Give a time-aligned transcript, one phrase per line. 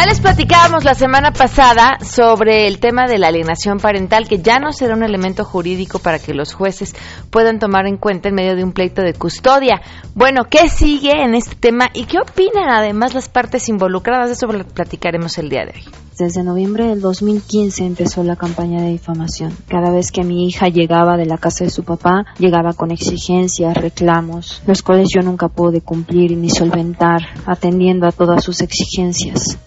[0.00, 4.58] Ya les platicábamos la semana pasada sobre el tema de la alienación parental, que ya
[4.58, 6.94] no será un elemento jurídico para que los jueces
[7.28, 9.82] puedan tomar en cuenta en medio de un pleito de custodia.
[10.14, 14.28] Bueno, ¿qué sigue en este tema y qué opinan además las partes involucradas?
[14.28, 15.84] De eso platicaremos el día de hoy.
[16.18, 19.54] Desde noviembre del 2015 empezó la campaña de difamación.
[19.68, 23.76] Cada vez que mi hija llegaba de la casa de su papá, llegaba con exigencias,
[23.76, 29.58] reclamos, los cuales yo nunca pude cumplir ni solventar, atendiendo a todas sus exigencias.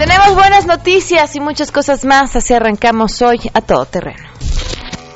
[0.00, 4.30] Tenemos buenas noticias y muchas cosas más, así arrancamos hoy a todo terreno.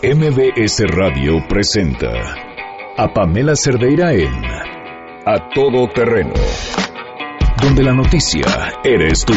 [0.03, 2.11] MBS Radio presenta
[2.95, 4.45] a Pamela Cerdeira en
[5.25, 6.35] A Todo Terreno,
[7.63, 8.45] donde la noticia
[8.85, 9.33] eres tú.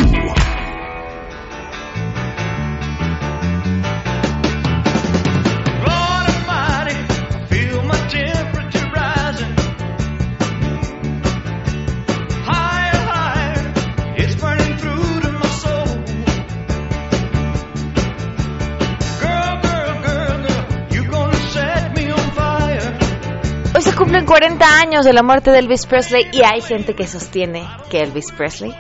[24.28, 28.34] 40 años de la muerte de Elvis Presley y hay gente que sostiene que Elvis
[28.34, 28.74] Presley,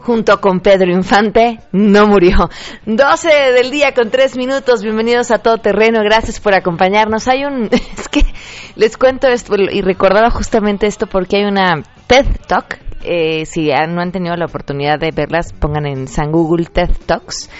[0.00, 2.48] junto con Pedro Infante, no murió.
[2.86, 7.28] 12 del día con 3 minutos, bienvenidos a Todo Terreno, gracias por acompañarnos.
[7.28, 8.22] Hay un, es que
[8.76, 14.00] les cuento esto y recordaba justamente esto porque hay una TED Talk, eh, si no
[14.00, 17.50] han tenido la oportunidad de verlas, pongan en San Google TED Talks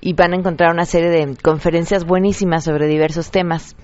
[0.00, 3.74] y van a encontrar una serie de conferencias buenísimas sobre diversos temas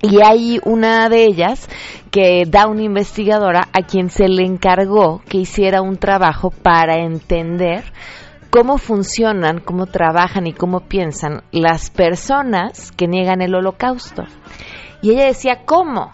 [0.00, 1.68] y hay una de ellas
[2.10, 7.84] que da una investigadora a quien se le encargó que hiciera un trabajo para entender
[8.50, 14.24] cómo funcionan, cómo trabajan y cómo piensan las personas que niegan el holocausto.
[15.02, 16.10] Y ella decía, ¿cómo?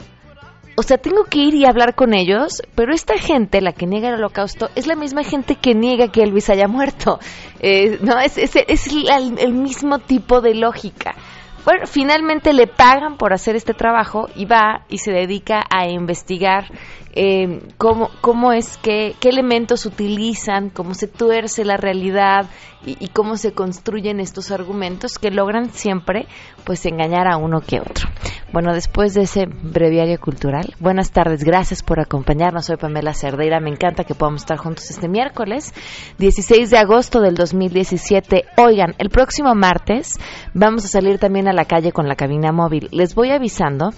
[0.76, 4.08] O sea, tengo que ir y hablar con ellos, pero esta gente, la que niega
[4.08, 7.18] el holocausto, es la misma gente que niega que Elvis haya muerto.
[7.66, 11.14] Eh, no, es, es, es el mismo tipo de lógica.
[11.64, 16.66] Bueno, finalmente le pagan por hacer este trabajo y va y se dedica a investigar
[17.14, 22.46] eh, cómo, cómo es que, qué elementos utilizan, cómo se tuerce la realidad
[22.86, 26.26] y, cómo se construyen estos argumentos que logran siempre
[26.64, 28.08] pues engañar a uno que otro.
[28.52, 32.66] Bueno, después de ese breviario cultural, buenas tardes, gracias por acompañarnos.
[32.66, 35.74] Soy Pamela Cerdeira, me encanta que podamos estar juntos este miércoles,
[36.18, 38.44] 16 de agosto del 2017.
[38.58, 40.18] Oigan, el próximo martes
[40.52, 42.88] vamos a salir también a la calle con la cabina móvil.
[42.92, 43.90] Les voy avisando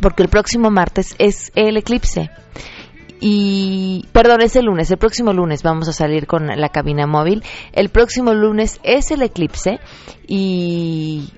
[0.00, 2.30] porque el próximo martes es el eclipse
[3.20, 7.42] y, perdón, es el lunes, el próximo lunes vamos a salir con la cabina móvil.
[7.72, 9.80] El próximo lunes es el eclipse
[10.26, 11.28] y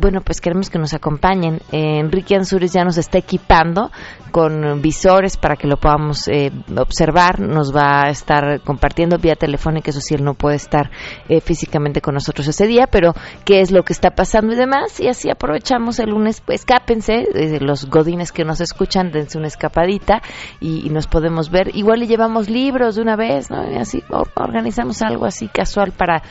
[0.00, 1.60] bueno, pues queremos que nos acompañen.
[1.72, 3.90] Eh, Enrique Ansures ya nos está equipando
[4.30, 7.40] con visores para que lo podamos eh, observar.
[7.40, 10.90] Nos va a estar compartiendo vía telefónica, eso sí, él no puede estar
[11.28, 13.12] eh, físicamente con nosotros ese día, pero
[13.44, 15.00] qué es lo que está pasando y demás.
[15.00, 17.26] Y así aprovechamos el lunes, pues escápense,
[17.60, 20.22] los godines que nos escuchan, dense una escapadita
[20.60, 21.76] y, nos podemos ver.
[21.76, 23.70] Igual le llevamos libros de una vez, ¿no?
[23.70, 24.02] Y así
[24.34, 26.22] organizamos algo así casual para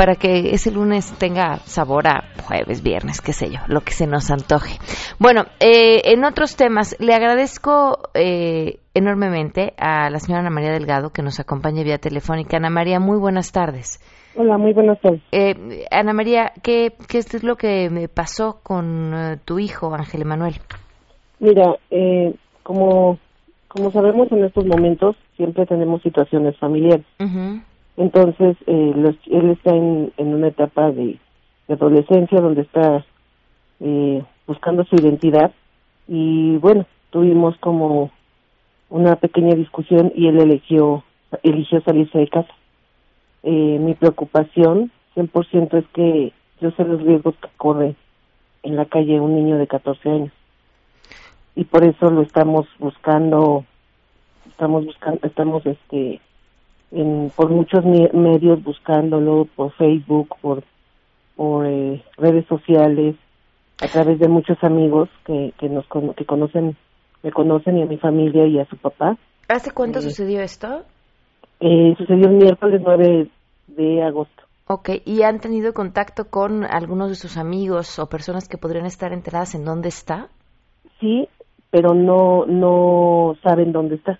[0.00, 4.06] para que ese lunes tenga sabor a jueves, viernes, qué sé yo, lo que se
[4.06, 4.78] nos antoje.
[5.18, 11.10] Bueno, eh, en otros temas, le agradezco eh, enormemente a la señora Ana María Delgado
[11.10, 12.56] que nos acompaña vía telefónica.
[12.56, 14.00] Ana María, muy buenas tardes.
[14.36, 15.20] Hola, muy buenas tardes.
[15.32, 20.54] Eh, Ana María, ¿qué, ¿qué es lo que me pasó con tu hijo, Ángel Emanuel?
[21.40, 21.74] Mira,
[22.62, 23.18] como,
[23.68, 27.04] como sabemos en estos momentos, siempre tenemos situaciones familiares.
[28.00, 28.94] Entonces, eh,
[29.26, 31.18] él está en, una etapa de,
[31.68, 33.04] adolescencia donde está
[33.78, 35.52] eh, buscando su identidad
[36.08, 38.10] y bueno, tuvimos como
[38.88, 41.04] una pequeña discusión y él eligió,
[41.42, 42.54] eligió salirse de casa.
[43.42, 46.32] Eh, mi preocupación 100% es que
[46.62, 47.96] yo sé los riesgos que corre
[48.62, 50.32] en la calle un niño de 14 años
[51.54, 53.66] y por eso lo estamos buscando
[54.48, 56.20] estamos buscando estamos este
[57.36, 60.64] por muchos medios buscándolo, por Facebook, por,
[61.36, 63.16] por eh, redes sociales,
[63.80, 66.76] a través de muchos amigos que, que nos que conocen,
[67.22, 69.16] me conocen y a mi familia y a su papá.
[69.48, 70.82] ¿Hace cuánto eh, sucedió esto?
[71.60, 73.30] Eh, sucedió el miércoles 9
[73.68, 74.42] de agosto.
[74.66, 79.12] Ok, ¿y han tenido contacto con algunos de sus amigos o personas que podrían estar
[79.12, 80.28] enteradas en dónde está?
[81.00, 81.28] Sí,
[81.70, 84.18] pero no no saben dónde está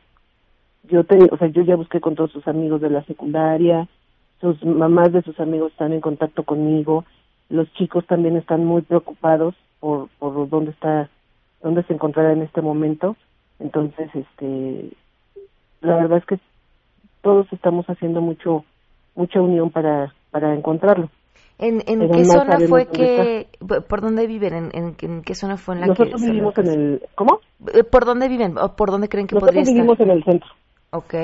[0.85, 3.89] yo o sea, yo ya busqué con todos sus amigos de la secundaria,
[4.41, 7.05] sus mamás de sus amigos están en contacto conmigo,
[7.49, 11.09] los chicos también están muy preocupados por, por dónde está,
[11.63, 13.17] dónde se encontrará en este momento,
[13.59, 14.91] entonces, este,
[15.83, 16.39] la verdad es que
[17.23, 18.65] todos estamos haciendo mucho
[19.15, 21.11] mucha unión para para encontrarlo.
[21.59, 23.49] ¿En, en qué zona fue que,
[23.87, 24.71] por dónde viven?
[24.73, 27.41] ¿En, en, qué zona fue en la Nosotros vivimos en el, ¿cómo?
[27.75, 28.57] Eh, ¿Por dónde viven?
[28.57, 29.77] ¿O por dónde creen que podría estar?
[29.77, 30.49] Nosotros vivimos en el centro.
[30.91, 31.15] Ok.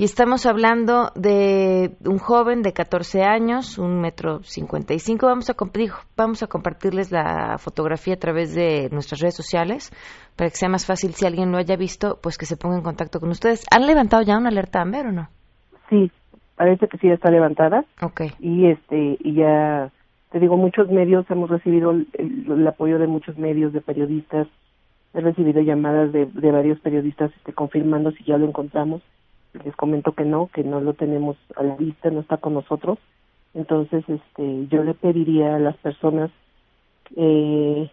[0.00, 5.26] Y estamos hablando de un joven de 14 años, un metro 55.
[5.26, 5.54] Vamos a,
[6.16, 9.90] vamos a compartirles la fotografía a través de nuestras redes sociales
[10.36, 12.82] para que sea más fácil si alguien lo haya visto, pues que se ponga en
[12.82, 13.66] contacto con ustedes.
[13.70, 15.28] ¿Han levantado ya una alerta Amber o no?
[15.90, 16.10] Sí,
[16.56, 17.84] parece que sí ya está levantada.
[18.00, 18.22] Ok.
[18.38, 19.90] Y este y ya
[20.30, 24.48] te digo muchos medios hemos recibido el, apoyo de muchos medios de periodistas.
[25.12, 29.02] He recibido llamadas de, varios periodistas este, confirmando si ya lo encontramos
[29.64, 32.98] les comento que no, que no lo tenemos a la vista, no está con nosotros.
[33.54, 36.30] Entonces, este, yo le pediría a las personas
[37.16, 37.90] eh,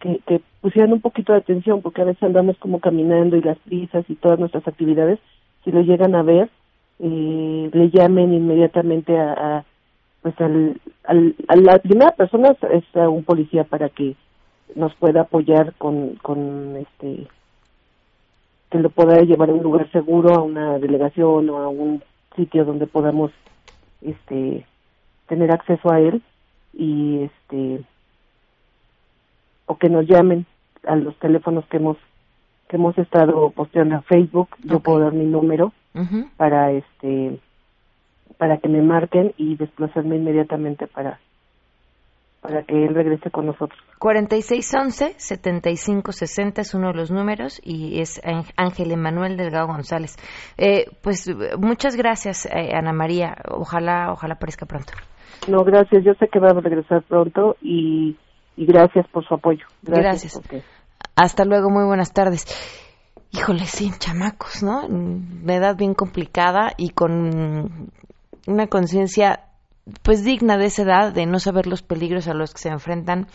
[0.00, 4.04] que, pusieran un poquito de atención, porque a veces andamos como caminando y las prisas
[4.08, 5.20] y todas nuestras actividades,
[5.64, 6.48] si lo llegan a ver,
[6.98, 9.64] eh, le llamen inmediatamente a, a
[10.22, 14.16] pues al, al, a la primera persona es a un policía para que
[14.74, 17.28] nos pueda apoyar con, con este
[18.70, 22.02] que lo pueda llevar a un lugar seguro, a una delegación o a un
[22.34, 23.30] sitio donde podamos
[24.02, 24.66] este
[25.28, 26.22] tener acceso a él
[26.72, 27.84] y este
[29.66, 30.46] o que nos llamen
[30.84, 31.96] a los teléfonos que hemos
[32.68, 35.72] que hemos estado posteando a Facebook, yo puedo dar mi número
[36.36, 37.38] para este
[38.36, 41.20] para que me marquen y desplazarme inmediatamente para
[42.46, 43.78] para que él regrese con nosotros.
[43.98, 48.20] 4611-7560 es uno de los números y es
[48.56, 50.16] Ángel Emanuel Delgado González.
[50.56, 51.28] Eh, pues
[51.58, 53.36] muchas gracias, eh, Ana María.
[53.50, 54.92] Ojalá, ojalá aparezca pronto.
[55.48, 56.04] No, gracias.
[56.04, 58.16] Yo sé que va a regresar pronto y,
[58.56, 59.66] gracias por su apoyo.
[59.82, 60.40] Gracias.
[61.16, 62.46] Hasta luego, muy buenas tardes.
[63.32, 64.86] Híjole, sí, chamacos, ¿no?
[64.88, 67.90] De edad bien complicada y con
[68.46, 69.45] una conciencia
[70.02, 73.28] pues digna de esa edad, de no saber los peligros a los que se enfrentan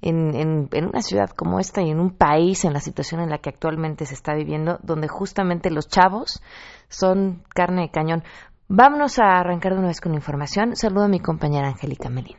[0.00, 3.30] en, en, en, una ciudad como esta y en un país, en la situación en
[3.30, 6.42] la que actualmente se está viviendo, donde justamente los chavos
[6.88, 8.24] son carne de cañón.
[8.68, 10.76] Vámonos a arrancar de una vez con información.
[10.76, 12.36] Saludo a mi compañera Angélica Melín.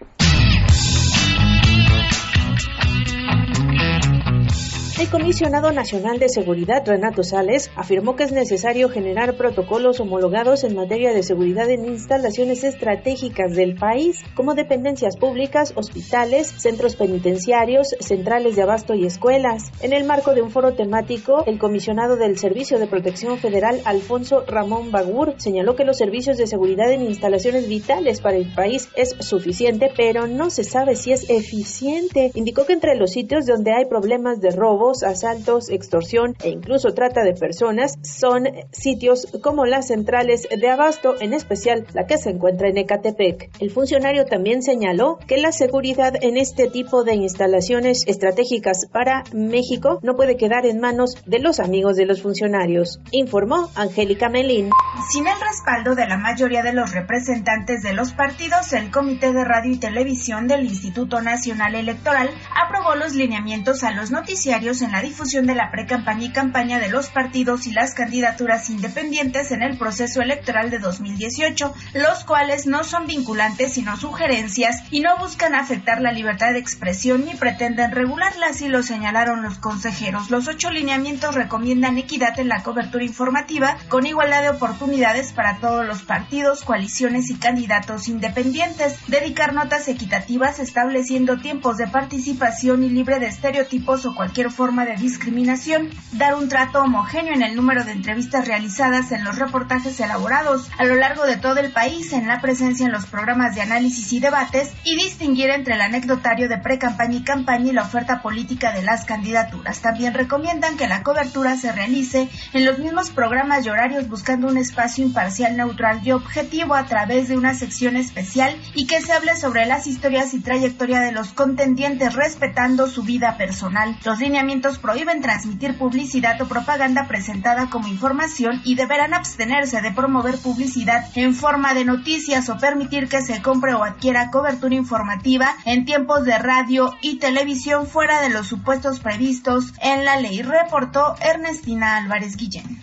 [5.00, 10.76] El comisionado nacional de seguridad, Renato Sales, afirmó que es necesario generar protocolos homologados en
[10.76, 18.56] materia de seguridad en instalaciones estratégicas del país, como dependencias públicas, hospitales, centros penitenciarios, centrales
[18.56, 19.72] de abasto y escuelas.
[19.82, 24.44] En el marco de un foro temático, el comisionado del Servicio de Protección Federal, Alfonso
[24.46, 29.16] Ramón Bagur, señaló que los servicios de seguridad en instalaciones vitales para el país es
[29.22, 32.30] suficiente, pero no se sabe si es eficiente.
[32.36, 37.24] Indicó que entre los sitios donde hay problemas de robo, asaltos, extorsión e incluso trata
[37.24, 42.68] de personas son sitios como las centrales de abasto, en especial la que se encuentra
[42.68, 43.50] en Ecatepec.
[43.60, 50.00] El funcionario también señaló que la seguridad en este tipo de instalaciones estratégicas para México
[50.02, 54.70] no puede quedar en manos de los amigos de los funcionarios, informó Angélica Melín.
[55.12, 59.46] Sin el respaldo de la mayoría de los representantes de los partidos, el Comité de
[59.46, 62.30] Radio y Televisión del Instituto Nacional Electoral
[62.62, 66.90] aprobó los lineamientos a los noticiarios en la difusión de la pre-campaña y campaña de
[66.90, 72.84] los partidos y las candidaturas independientes en el proceso electoral de 2018, los cuales no
[72.84, 78.48] son vinculantes sino sugerencias y no buscan afectar la libertad de expresión ni pretenden regularla,
[78.48, 80.32] así lo señalaron los consejeros.
[80.32, 85.86] Los ocho lineamientos recomiendan equidad en la cobertura informativa con igualdad de oportunidades para todos
[85.86, 93.20] los partidos, coaliciones y candidatos independientes, dedicar notas equitativas estableciendo tiempos de participación y libre
[93.20, 97.92] de estereotipos o cualquier forma de discriminación, dar un trato homogéneo en el número de
[97.92, 102.40] entrevistas realizadas en los reportajes elaborados a lo largo de todo el país en la
[102.40, 107.18] presencia en los programas de análisis y debates y distinguir entre el anecdotario de pre-campaña
[107.18, 109.82] y campaña y la oferta política de las candidaturas.
[109.82, 114.58] También recomiendan que la cobertura se realice en los mismos programas y horarios buscando un
[114.58, 119.36] espacio imparcial, neutral y objetivo a través de una sección especial y que se hable
[119.36, 123.98] sobre las historias y trayectoria de los contendientes respetando su vida personal.
[124.06, 124.20] Los
[124.62, 131.34] prohíben transmitir publicidad o propaganda presentada como información y deberán abstenerse de promover publicidad en
[131.34, 136.38] forma de noticias o permitir que se compre o adquiera cobertura informativa en tiempos de
[136.38, 142.80] radio y televisión fuera de los supuestos previstos en la ley, reportó Ernestina Álvarez Guillén.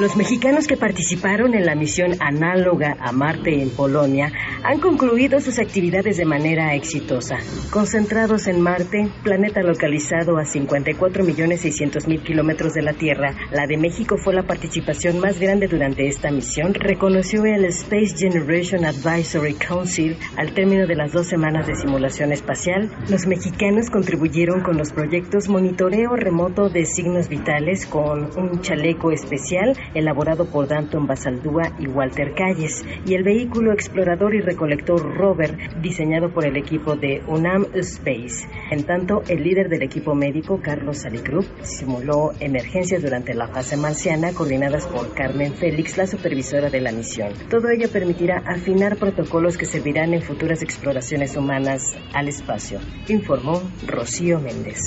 [0.00, 4.32] Los mexicanos que participaron en la misión análoga a Marte en Polonia
[4.64, 7.36] han concluido sus actividades de manera exitosa.
[7.70, 14.16] Concentrados en Marte, planeta localizado a 54 4.600.000 kilómetros de la Tierra, la de México
[14.18, 20.52] fue la participación más grande durante esta misión, reconoció el Space Generation Advisory Council al
[20.54, 22.90] término de las dos semanas de simulación espacial.
[23.08, 29.76] Los mexicanos contribuyeron con los proyectos monitoreo remoto de signos vitales con un chaleco especial
[29.94, 36.32] elaborado por Danton Basaldúa y Walter Calles y el vehículo explorador y recolector rover diseñado
[36.32, 38.48] por el equipo de UNAM Space.
[38.72, 44.32] En tanto, el líder del equipo médico, Carlos Salicrup, simuló emergencias durante la fase marciana
[44.32, 47.34] coordinadas por Carmen Félix, la supervisora de la misión.
[47.50, 54.40] Todo ello permitirá afinar protocolos que servirán en futuras exploraciones humanas al espacio, informó Rocío
[54.40, 54.78] Méndez.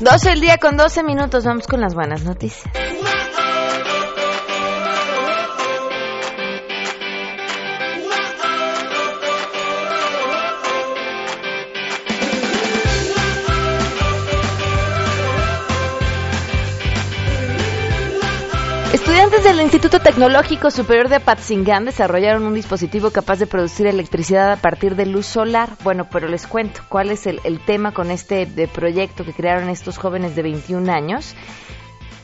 [0.00, 1.44] 12 el día con 12 minutos.
[1.44, 2.85] Vamos con las buenas noticias.
[18.92, 24.56] Estudiantes del Instituto Tecnológico Superior de Apatzingán desarrollaron un dispositivo capaz de producir electricidad a
[24.56, 25.70] partir de luz solar.
[25.82, 30.36] Bueno, pero les cuento cuál es el, tema con este proyecto que crearon estos jóvenes
[30.36, 31.34] de 21 años.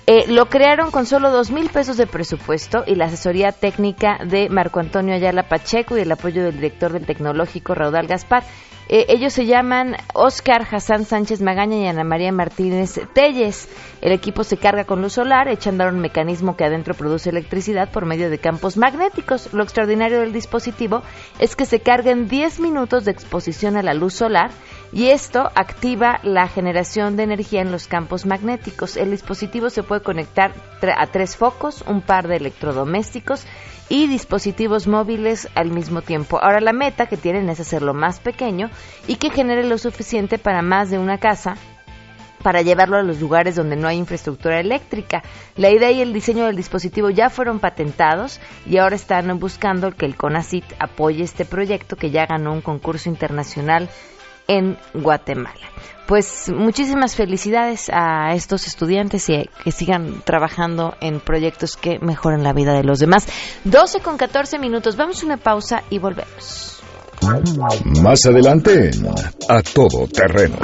[0.06, 4.48] Eh, lo crearon con solo dos mil pesos de presupuesto y la asesoría técnica de
[4.48, 8.44] Marco Antonio Ayala Pacheco y el apoyo del director del Tecnológico Raudal Gaspar.
[8.94, 13.66] Eh, ellos se llaman Oscar Hassan Sánchez Magaña y Ana María Martínez Telles.
[14.02, 17.90] El equipo se carga con luz solar, echa a un mecanismo que adentro produce electricidad
[17.90, 19.50] por medio de campos magnéticos.
[19.54, 21.00] Lo extraordinario del dispositivo
[21.38, 24.50] es que se carga en 10 minutos de exposición a la luz solar
[24.92, 28.96] y esto activa la generación de energía en los campos magnéticos.
[28.96, 30.52] El dispositivo se puede conectar
[30.96, 33.46] a tres focos, un par de electrodomésticos
[33.88, 36.38] y dispositivos móviles al mismo tiempo.
[36.42, 38.70] Ahora la meta que tienen es hacerlo más pequeño
[39.08, 41.56] y que genere lo suficiente para más de una casa
[42.42, 45.22] para llevarlo a los lugares donde no hay infraestructura eléctrica.
[45.56, 50.06] La idea y el diseño del dispositivo ya fueron patentados y ahora están buscando que
[50.06, 53.88] el CONACIT apoye este proyecto que ya ganó un concurso internacional
[54.52, 55.72] en Guatemala.
[56.06, 62.52] Pues muchísimas felicidades a estos estudiantes y que sigan trabajando en proyectos que mejoren la
[62.52, 63.26] vida de los demás.
[63.64, 66.82] 12 con 14 minutos, vamos a una pausa y volvemos.
[68.02, 68.90] Más adelante,
[69.48, 70.56] a todo terreno.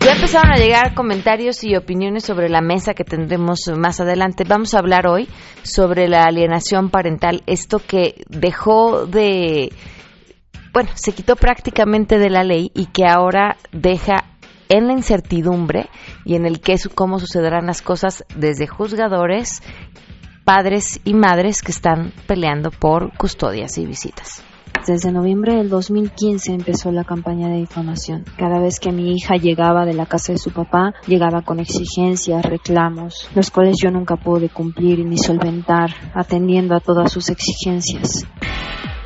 [0.00, 4.44] Ya empezaron a llegar comentarios y opiniones sobre la mesa que tendremos más adelante.
[4.46, 5.28] Vamos a hablar hoy
[5.62, 9.72] sobre la alienación parental, esto que dejó de
[10.72, 14.24] bueno, se quitó prácticamente de la ley y que ahora deja
[14.68, 15.88] en la incertidumbre
[16.24, 19.62] y en el que cómo sucederán las cosas desde juzgadores,
[20.44, 24.44] padres y madres que están peleando por custodias y visitas.
[24.86, 28.24] Desde noviembre del 2015 empezó la campaña de difamación.
[28.38, 32.42] Cada vez que mi hija llegaba de la casa de su papá, llegaba con exigencias,
[32.44, 38.24] reclamos, los cuales yo nunca pude cumplir ni solventar, atendiendo a todas sus exigencias.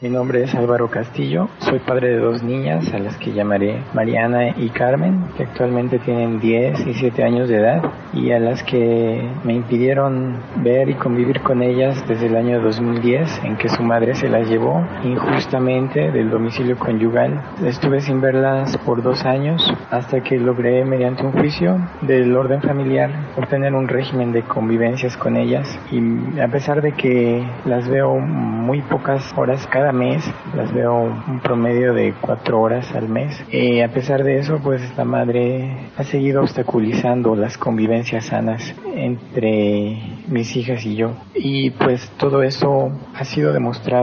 [0.00, 4.50] Mi nombre es Álvaro Castillo, soy padre de dos niñas a las que llamaré Mariana
[4.56, 9.28] y Carmen, que actualmente tienen 10 y 7 años de edad y a las que
[9.42, 14.14] me impidieron ver y convivir con ellas desde el año 2010 en que su madre
[14.14, 17.42] se las llevó injustamente del domicilio conyugal.
[17.64, 23.10] Estuve sin verlas por dos años hasta que logré mediante un juicio del orden familiar
[23.36, 28.80] obtener un régimen de convivencias con ellas y a pesar de que las veo muy
[28.82, 33.44] pocas horas cada mes, las veo un promedio de cuatro horas al mes.
[33.50, 40.17] y a pesar de eso, pues la madre ha seguido obstaculizando las convivencias sanas entre
[40.28, 41.12] mis hijas y yo.
[41.34, 43.98] Y pues todo eso ha sido demostrado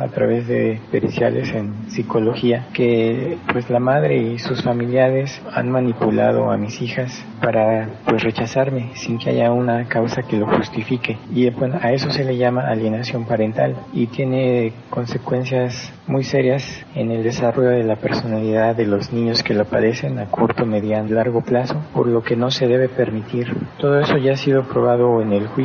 [0.00, 6.50] a través de periciales en psicología que pues la madre y sus familiares han manipulado
[6.50, 11.18] a mis hijas para pues rechazarme sin que haya una causa que lo justifique.
[11.34, 17.10] Y bueno, a eso se le llama alienación parental y tiene consecuencias muy serias en
[17.10, 21.42] el desarrollo de la personalidad de los niños que lo padecen a corto, mediano, largo
[21.42, 23.54] plazo, por lo que no se debe permitir.
[23.78, 25.63] Todo eso ya ha sido probado en el juicio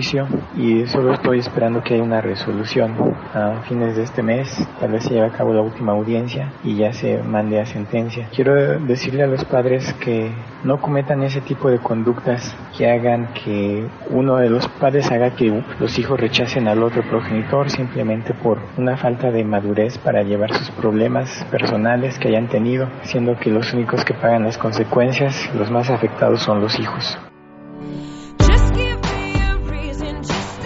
[0.55, 2.95] y solo estoy esperando que haya una resolución
[3.33, 4.47] a fines de este mes.
[4.79, 8.29] Tal vez se lleve a cabo la última audiencia y ya se mande a sentencia.
[8.33, 10.31] Quiero decirle a los padres que
[10.63, 15.63] no cometan ese tipo de conductas que hagan que uno de los padres haga que
[15.79, 20.71] los hijos rechacen al otro progenitor simplemente por una falta de madurez para llevar sus
[20.71, 25.89] problemas personales que hayan tenido, siendo que los únicos que pagan las consecuencias, los más
[25.89, 27.17] afectados son los hijos.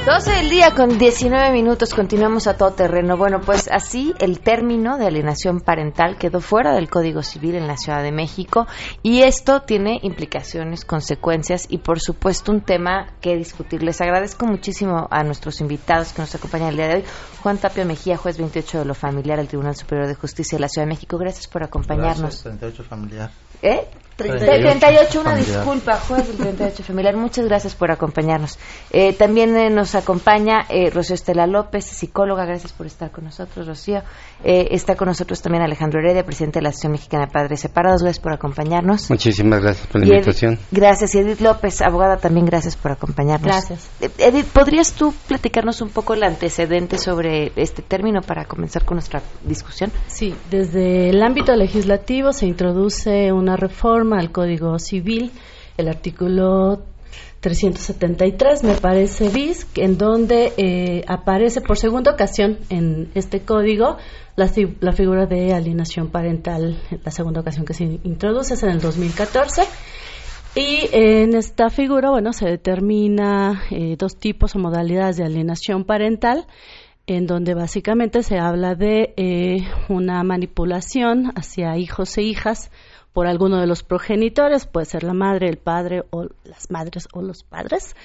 [0.05, 3.15] 12 del día con 19 minutos, continuamos a todo terreno.
[3.15, 7.77] Bueno, pues así el término de alienación parental quedó fuera del Código Civil en la
[7.77, 8.67] Ciudad de México
[9.01, 13.81] y esto tiene implicaciones, consecuencias y por supuesto un tema que discutir.
[13.81, 17.03] Les agradezco muchísimo a nuestros invitados que nos acompañan el día de hoy.
[17.41, 20.67] Juan Tapio Mejía, juez 28 de lo familiar del Tribunal Superior de Justicia de la
[20.67, 21.17] Ciudad de México.
[21.17, 22.19] Gracias por acompañarnos.
[22.19, 23.31] Gracias, 38 familiar.
[23.61, 23.87] ¿Eh?
[24.15, 27.15] 38, una disculpa, juez del 38 familiar.
[27.15, 28.59] Muchas gracias por acompañarnos.
[28.91, 32.45] Eh, también eh, nos acompaña eh, Rocío Estela López, psicóloga.
[32.45, 34.01] Gracias por estar con nosotros, Rocío.
[34.43, 38.03] Eh, está con nosotros también Alejandro Heredia, presidente de la Asociación Mexicana de Padres Separados.
[38.03, 39.09] Gracias por acompañarnos.
[39.09, 40.59] Muchísimas gracias por la invitación.
[40.71, 41.15] gracias.
[41.15, 43.47] Y Edith López, abogada, también gracias por acompañarnos.
[43.47, 43.89] Gracias.
[44.19, 49.21] Edith, ¿podrías tú platicarnos un poco el antecedente sobre este término para comenzar con nuestra
[49.43, 49.91] discusión?
[50.07, 55.31] Sí, desde el ámbito legislativo se introduce una reforma al Código Civil,
[55.77, 56.83] el artículo
[57.39, 63.97] 373, me parece bis, en donde eh, aparece por segunda ocasión en este código
[64.35, 69.63] la, figura de alienación parental, la segunda ocasión que se introduce es en el 2014.
[70.55, 76.45] Y en esta figura, bueno, se determina eh, dos tipos o modalidades de alienación parental,
[77.07, 82.71] en donde básicamente se habla de eh, una manipulación hacia hijos e hijas
[83.13, 87.21] por alguno de los progenitores, puede ser la madre, el padre o las madres o
[87.21, 87.95] los padres,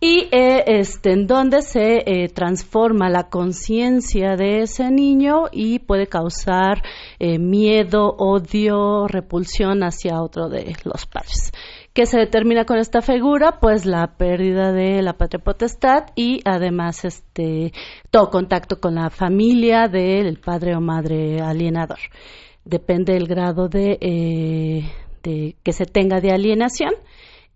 [0.00, 6.06] y eh, este, en donde se eh, transforma la conciencia de ese niño y puede
[6.06, 6.82] causar
[7.18, 11.52] eh, miedo, odio, repulsión hacia otro de los padres.
[11.92, 13.58] ¿Qué se determina con esta figura?
[13.60, 17.72] Pues la pérdida de la patria potestad y además este
[18.10, 21.98] todo contacto con la familia del padre o madre alienador
[22.66, 24.82] depende del grado eh,
[25.22, 26.92] de, que se tenga de alienación.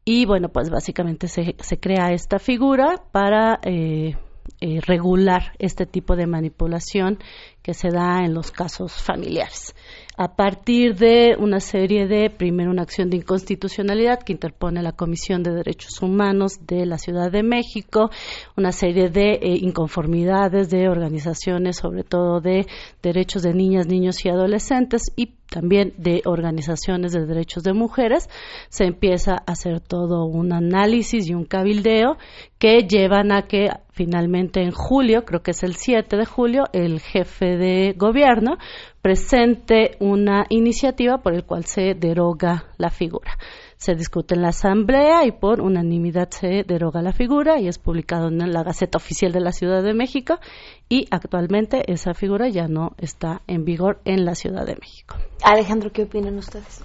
[0.04, 4.16] Y bueno, pues básicamente se, se crea esta figura para eh,
[4.60, 7.18] eh, regular este tipo de manipulación
[7.62, 9.74] que se da en los casos familiares
[10.20, 15.42] a partir de una serie de, primero, una acción de inconstitucionalidad que interpone la Comisión
[15.42, 18.10] de Derechos Humanos de la Ciudad de México,
[18.54, 22.66] una serie de eh, inconformidades de organizaciones, sobre todo de
[23.02, 28.28] derechos de niñas, niños y adolescentes y también de organizaciones de derechos de mujeres,
[28.68, 32.16] se empieza a hacer todo un análisis y un cabildeo
[32.58, 37.00] que llevan a que finalmente en julio, creo que es el 7 de julio, el
[37.00, 38.56] jefe de gobierno
[39.02, 43.36] presente una iniciativa por el cual se deroga la figura.
[43.80, 48.28] Se discute en la Asamblea y por unanimidad se deroga la figura y es publicado
[48.28, 50.38] en la Gaceta Oficial de la Ciudad de México
[50.86, 55.16] y actualmente esa figura ya no está en vigor en la Ciudad de México.
[55.42, 56.84] Alejandro, ¿qué opinan ustedes?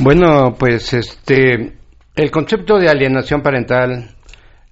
[0.00, 1.76] Bueno, pues este
[2.16, 4.16] el concepto de alienación parental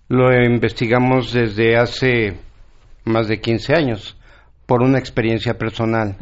[0.08, 2.40] lo investigamos desde hace
[3.04, 4.18] más de 15 años
[4.66, 6.16] por una experiencia personal.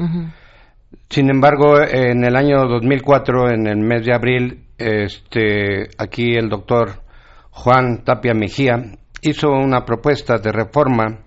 [1.08, 7.02] Sin embargo, en el año 2004, en el mes de abril, este, aquí el doctor
[7.50, 8.76] Juan Tapia Mejía
[9.22, 11.20] hizo una propuesta de reforma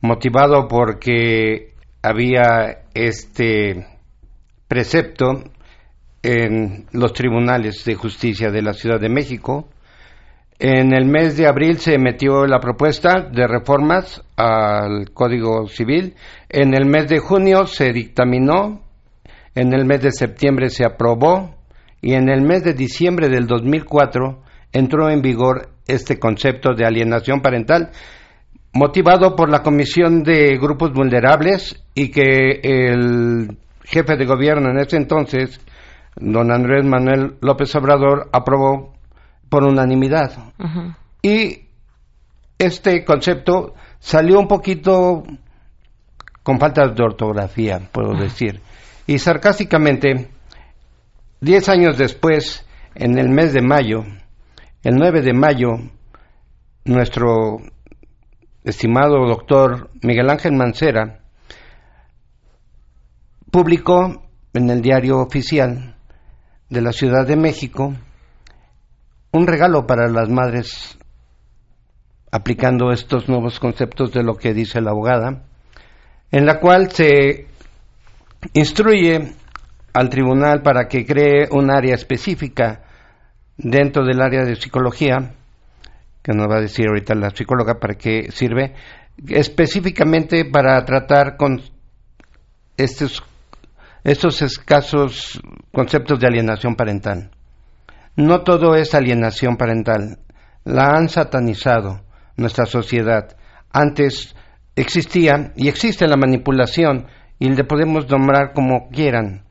[0.00, 3.86] motivado porque había este
[4.68, 5.42] precepto
[6.22, 9.68] en los tribunales de justicia de la Ciudad de México.
[10.58, 16.14] En el mes de abril se metió la propuesta de reformas al Código Civil.
[16.48, 18.86] En el mes de junio se dictaminó
[19.56, 21.55] en el mes de septiembre se aprobó
[22.00, 27.40] y en el mes de diciembre del 2004 entró en vigor este concepto de alienación
[27.40, 27.90] parental
[28.76, 34.96] motivado por la Comisión de Grupos Vulnerables y que el jefe de gobierno en ese
[34.96, 35.60] entonces,
[36.14, 38.92] don Andrés Manuel López Obrador, aprobó
[39.48, 40.52] por unanimidad.
[41.22, 41.68] Y
[42.58, 45.22] este concepto salió un poquito
[46.42, 48.60] con falta de ortografía, puedo decir.
[49.06, 50.28] Y sarcásticamente,
[51.40, 54.04] diez años después, en el mes de mayo,
[54.82, 55.70] el 9 de mayo,
[56.84, 57.58] nuestro
[58.64, 61.20] estimado doctor Miguel Ángel Mancera
[63.50, 64.22] publicó
[64.54, 65.96] en el diario oficial
[66.68, 67.94] de la Ciudad de México
[69.32, 70.98] un regalo para las madres
[72.30, 75.44] aplicando estos nuevos conceptos de lo que dice la abogada,
[76.30, 77.46] en la cual se
[78.52, 79.34] instruye
[79.96, 82.82] al tribunal para que cree un área específica
[83.56, 85.32] dentro del área de psicología,
[86.22, 88.74] que nos va a decir ahorita la psicóloga para qué sirve,
[89.26, 91.62] específicamente para tratar con
[92.76, 93.22] estos,
[94.04, 95.40] estos escasos
[95.72, 97.30] conceptos de alienación parental.
[98.16, 100.18] No todo es alienación parental.
[100.64, 102.02] La han satanizado
[102.36, 103.34] nuestra sociedad.
[103.72, 104.36] Antes
[104.74, 107.06] existía y existe la manipulación
[107.38, 109.45] y le podemos nombrar como quieran.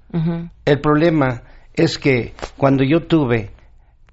[0.64, 3.52] El problema es que cuando yo tuve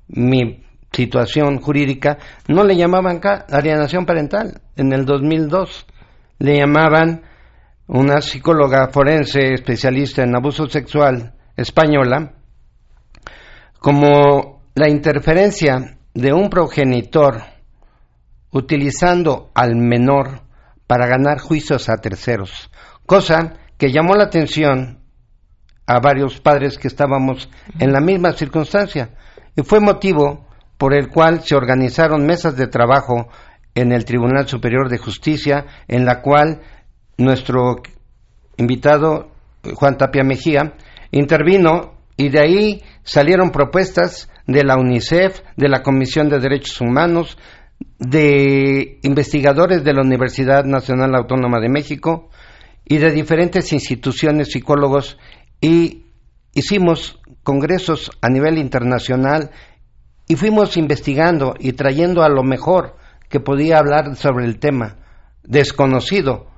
[0.08, 4.60] mi situación jurídica, no le llamaban alienación parental.
[4.76, 5.86] En el 2002
[6.38, 7.22] le llamaban
[7.86, 12.32] una psicóloga forense especialista en abuso sexual española
[13.78, 17.42] como la interferencia de un progenitor
[18.50, 20.42] utilizando al menor
[20.86, 22.70] para ganar juicios a terceros,
[23.06, 25.01] cosa que llamó la atención
[25.86, 29.10] a varios padres que estábamos en la misma circunstancia.
[29.56, 30.46] Y fue motivo
[30.78, 33.28] por el cual se organizaron mesas de trabajo
[33.74, 36.60] en el Tribunal Superior de Justicia en la cual
[37.16, 37.76] nuestro
[38.56, 39.30] invitado
[39.74, 40.74] Juan Tapia Mejía
[41.10, 47.38] intervino y de ahí salieron propuestas de la UNICEF, de la Comisión de Derechos Humanos,
[47.98, 52.28] de investigadores de la Universidad Nacional Autónoma de México
[52.84, 55.18] y de diferentes instituciones psicólogos
[55.62, 56.02] y
[56.52, 59.50] hicimos congresos a nivel internacional
[60.28, 62.96] y fuimos investigando y trayendo a lo mejor
[63.30, 64.96] que podía hablar sobre el tema,
[65.42, 66.48] desconocido,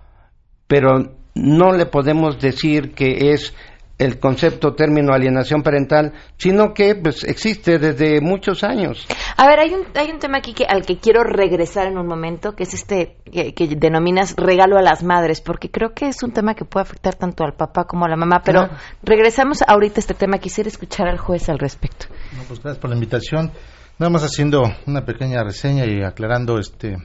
[0.67, 3.55] pero no le podemos decir que es
[3.99, 9.07] el concepto término alienación parental, sino que pues, existe desde muchos años.
[9.37, 12.07] A ver, hay un, hay un tema aquí que, al que quiero regresar en un
[12.07, 16.33] momento, que es este que, denominas regalo a las madres, porque creo que es un
[16.33, 18.69] tema que puede afectar tanto al papá como a la mamá, pero
[19.03, 22.07] regresamos ahorita a este tema, quisiera escuchar al juez al respecto.
[22.49, 23.53] pues gracias por la invitación.
[23.97, 26.97] Nada más haciendo una pequeña reseña y aclarando este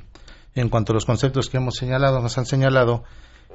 [0.55, 3.03] en cuanto a los conceptos que hemos señalado, nos han señalado,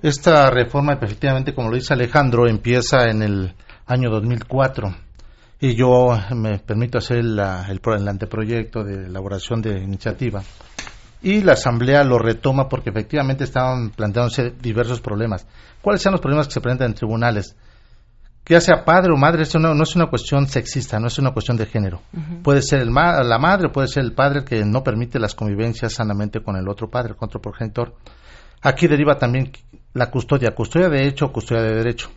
[0.05, 3.55] esta reforma, efectivamente, como lo dice Alejandro, empieza en el
[3.87, 4.95] año 2004
[5.61, 10.43] y yo me permito hacer el, el, anteproyecto de elaboración de iniciativa.
[11.23, 15.47] Y la Asamblea lo retoma porque efectivamente estaban planteándose diversos problemas.
[15.81, 17.57] ¿Cuáles son los problemas que se presentan en tribunales?
[18.45, 21.57] Que sea padre o madre, esto no, es una cuestión sexista, no es una cuestión
[21.57, 22.03] de género.
[22.43, 26.43] Puede ser el la madre, puede ser el padre que no permite las convivencias sanamente
[26.43, 27.95] con el otro padre, con otro progenitor.
[28.61, 29.51] Aquí deriva también
[29.95, 32.11] la custodia, custodia de hecho o custodia de derecho.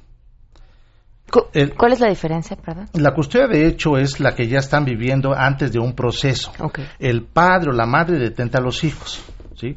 [1.78, 2.88] ¿Cuál es la diferencia, perdón?
[2.94, 6.52] La custodia de hecho es la que ya están viviendo antes de un proceso.
[7.00, 9.22] El padre o la madre detenta a los hijos,
[9.56, 9.76] ¿sí?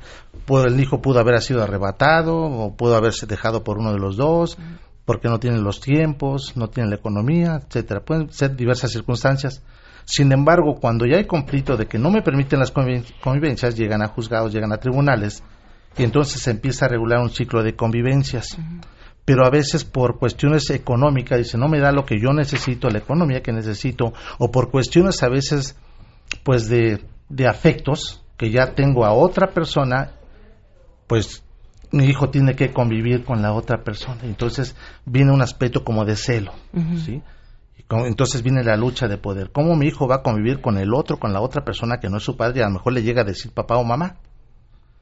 [0.49, 4.59] el hijo pudo haber sido arrebatado o pudo haberse dejado por uno de los dos,
[5.05, 8.01] porque no tienen los tiempos, no tienen la economía, etcétera.
[8.01, 9.63] Pueden ser diversas circunstancias.
[10.05, 14.09] Sin embargo, cuando ya hay conflicto de que no me permiten las convivencias, llegan a
[14.09, 15.43] juzgados, llegan a tribunales,
[15.97, 18.57] y entonces se empieza a regular un ciclo de convivencias.
[19.25, 22.99] Pero a veces por cuestiones económicas, dice, no me da lo que yo necesito, la
[22.99, 25.77] economía que necesito, o por cuestiones a veces,
[26.43, 30.13] pues de, de afectos que ya tengo a otra persona,
[31.07, 31.45] pues
[31.93, 34.21] mi hijo tiene que convivir con la otra persona.
[34.23, 36.53] Entonces viene un aspecto como de celo,
[37.05, 37.23] ¿sí?
[37.89, 39.51] Entonces viene la lucha de poder.
[39.51, 42.19] ¿Cómo mi hijo va a convivir con el otro, con la otra persona que no
[42.19, 44.17] es su padre y a lo mejor le llega a decir papá o mamá?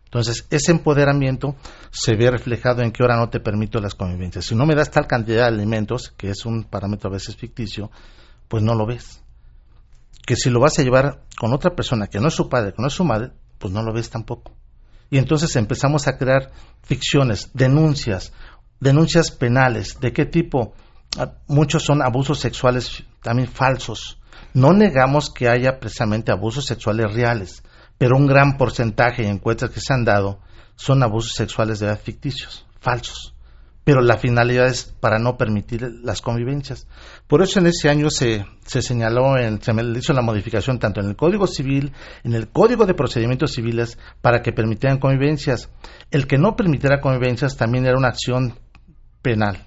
[0.08, 1.54] Entonces, ese empoderamiento
[1.90, 4.46] se ve reflejado en que ahora no te permito las convivencias.
[4.46, 7.90] Si no me das tal cantidad de alimentos, que es un parámetro a veces ficticio,
[8.48, 9.22] pues no lo ves.
[10.26, 12.80] Que si lo vas a llevar con otra persona que no es su padre, que
[12.80, 14.52] no es su madre, pues no lo ves tampoco.
[15.10, 18.32] Y entonces empezamos a crear ficciones, denuncias,
[18.80, 20.00] denuncias penales.
[20.00, 20.72] ¿De qué tipo?
[21.18, 24.18] Ah, muchos son abusos sexuales también falsos.
[24.54, 27.62] No negamos que haya precisamente abusos sexuales reales,
[27.98, 30.40] pero un gran porcentaje de encuestas que se han dado
[30.76, 33.34] son abusos sexuales de edad ficticios, falsos.
[33.82, 36.87] Pero la finalidad es para no permitir las convivencias.
[37.26, 41.08] Por eso en ese año se, se señaló, en, se hizo la modificación tanto en
[41.08, 45.70] el Código Civil, en el Código de Procedimientos Civiles, para que permitieran convivencias.
[46.11, 48.58] El que no permitiera convivencias también era una acción
[49.22, 49.66] penal.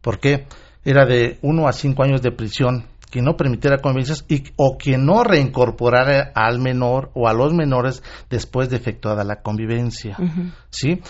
[0.00, 0.46] ¿Por qué?
[0.84, 4.98] Era de uno a cinco años de prisión que no permitiera convivencias y, o que
[4.98, 10.16] no reincorporara al menor o a los menores después de efectuada la convivencia.
[10.70, 11.00] ¿sí?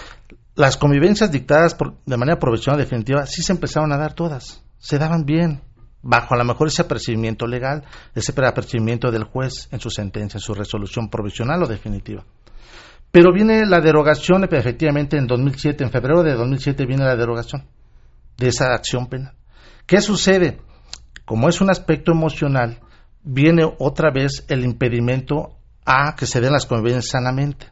[0.55, 4.99] Las convivencias dictadas por, de manera profesional definitiva sí se empezaron a dar todas, se
[4.99, 5.63] daban bien,
[6.03, 7.85] bajo a lo mejor ese apercibimiento legal,
[8.15, 12.25] ese apercibimiento del juez en su sentencia, en su resolución provisional o definitiva.
[13.11, 17.67] Pero viene la derogación, efectivamente, en 2007, en febrero de 2007 viene la derogación
[18.37, 19.35] de esa acción penal.
[19.87, 20.59] ¿Qué sucede?
[21.29, 22.79] Como es un aspecto emocional,
[23.23, 27.67] viene otra vez el impedimento a que se den las convivencias sanamente.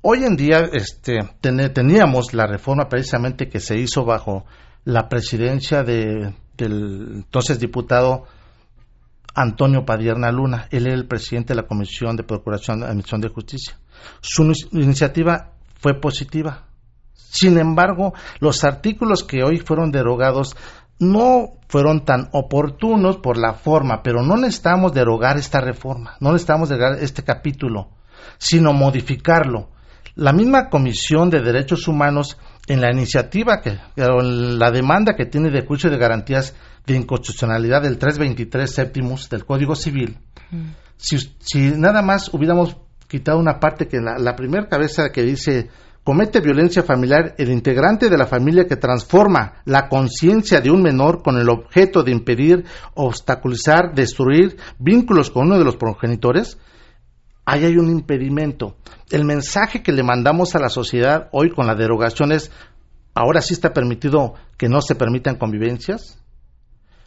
[0.00, 4.46] Hoy en día este, teníamos la reforma precisamente que se hizo bajo
[4.84, 8.24] la presidencia de, del entonces diputado
[9.34, 10.66] Antonio Padierna Luna.
[10.70, 13.76] Él era el presidente de la Comisión de Procuración de Admisión de Justicia.
[14.22, 16.68] Su iniciativa fue positiva.
[17.12, 20.56] Sin embargo, los artículos que hoy fueron derogados
[20.98, 26.68] no fueron tan oportunos por la forma, pero no necesitamos derogar esta reforma, no necesitamos
[26.68, 27.90] derogar este capítulo,
[28.38, 29.70] sino modificarlo.
[30.14, 35.50] La misma Comisión de Derechos Humanos, en la iniciativa, que, en la demanda que tiene
[35.50, 36.54] de juicio de garantías
[36.86, 40.18] de inconstitucionalidad del 323 séptimos del Código Civil,
[40.96, 41.18] si,
[41.76, 42.76] nada más hubiéramos
[43.08, 45.68] quitado una parte que la, la primera cabeza que dice
[46.06, 51.20] comete violencia familiar el integrante de la familia que transforma la conciencia de un menor
[51.20, 52.64] con el objeto de impedir,
[52.94, 56.58] obstaculizar, destruir vínculos con uno de los progenitores,
[57.44, 58.76] ahí hay un impedimento.
[59.10, 62.52] El mensaje que le mandamos a la sociedad hoy con la derogación es,
[63.12, 66.22] ahora sí está permitido que no se permitan convivencias,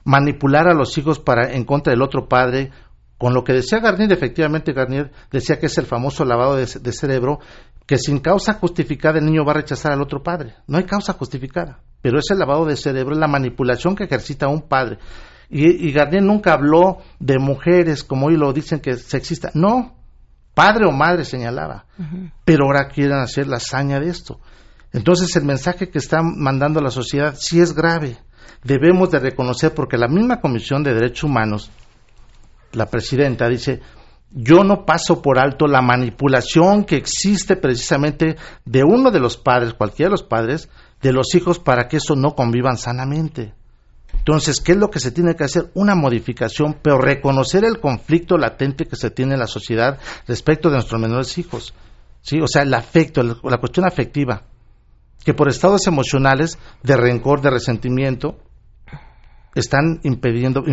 [0.03, 2.71] manipular a los hijos para en contra del otro padre,
[3.17, 7.39] con lo que decía Garnier, efectivamente Garnier decía que es el famoso lavado de cerebro,
[7.89, 10.54] que sin causa justificada el niño va a rechazar al otro padre.
[10.67, 14.47] No hay causa justificada, pero es el lavado de cerebro, es la manipulación que ejercita
[14.47, 14.99] un padre.
[15.49, 19.49] Y, y Garnier nunca habló de mujeres, como hoy lo dicen que sexista.
[19.56, 19.95] No,
[20.54, 21.86] padre o madre señalaba.
[22.45, 24.39] Pero ahora quieren hacer la hazaña de esto.
[24.93, 28.19] Entonces el mensaje que están mandando a la sociedad sí es grave.
[28.63, 31.71] Debemos de reconocer, porque la misma Comisión de Derechos Humanos,
[32.71, 33.82] la presidenta dice,
[34.32, 39.74] yo no paso por alto la manipulación que existe precisamente de uno de los padres,
[39.74, 40.70] cualquiera de los padres,
[41.02, 43.54] de los hijos para que eso no convivan sanamente.
[44.13, 45.72] Entonces, ¿qué es lo que se tiene que hacer?
[45.74, 50.76] Una modificación, pero reconocer el conflicto latente que se tiene en la sociedad respecto de
[50.76, 51.74] nuestros menores hijos.
[52.22, 52.39] ¿Sí?
[52.42, 54.44] O sea, el afecto, la cuestión afectiva,
[55.24, 58.38] que por estados emocionales de rencor, de resentimiento,
[59.56, 60.63] están impidiendo,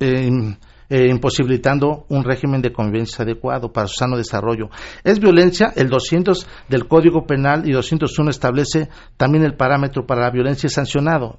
[0.00, 0.56] eh,
[0.92, 4.68] eh, imposibilitando un régimen de convivencia adecuado para su sano desarrollo.
[5.02, 10.30] Es violencia, el 200 del Código Penal y 201 establece también el parámetro para la
[10.30, 11.38] violencia sancionado.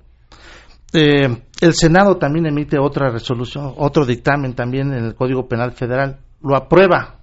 [0.91, 6.17] Eh, el Senado también emite otra resolución, otro dictamen también en el Código Penal Federal,
[6.41, 7.19] lo aprueba.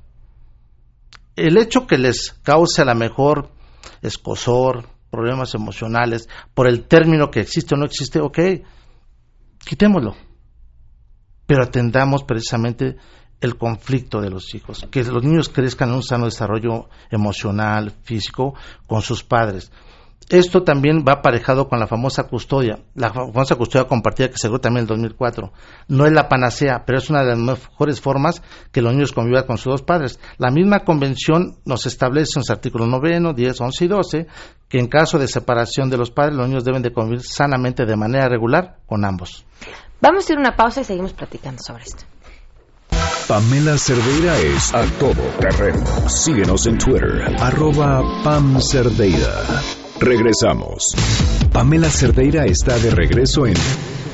[1.35, 3.49] El hecho que les cause a la mejor
[4.03, 8.38] escosor, problemas emocionales, por el término que existe o no existe, ok,
[9.66, 10.30] quitémoslo
[11.51, 12.95] pero atendamos precisamente
[13.41, 18.55] el conflicto de los hijos, que los niños crezcan en un sano desarrollo emocional, físico,
[18.87, 19.73] con sus padres.
[20.29, 24.61] Esto también va aparejado con la famosa custodia, la famosa custodia compartida que se dio
[24.61, 25.53] también en el 2004.
[25.89, 29.45] No es la panacea, pero es una de las mejores formas que los niños convivan
[29.45, 30.21] con sus dos padres.
[30.39, 34.27] La misma convención nos establece en los artículos 9, 10, 11 y 12
[34.69, 37.97] que en caso de separación de los padres, los niños deben de convivir sanamente de
[37.97, 39.45] manera regular con ambos.
[40.01, 42.05] Vamos a ir a una pausa y seguimos platicando sobre esto.
[43.29, 45.85] Pamela Cerdeira es a todo terreno.
[46.09, 49.45] Síguenos en Twitter, arroba Pam Cerdeira.
[50.01, 50.83] Regresamos.
[51.53, 53.55] Pamela Cerdeira está de regreso en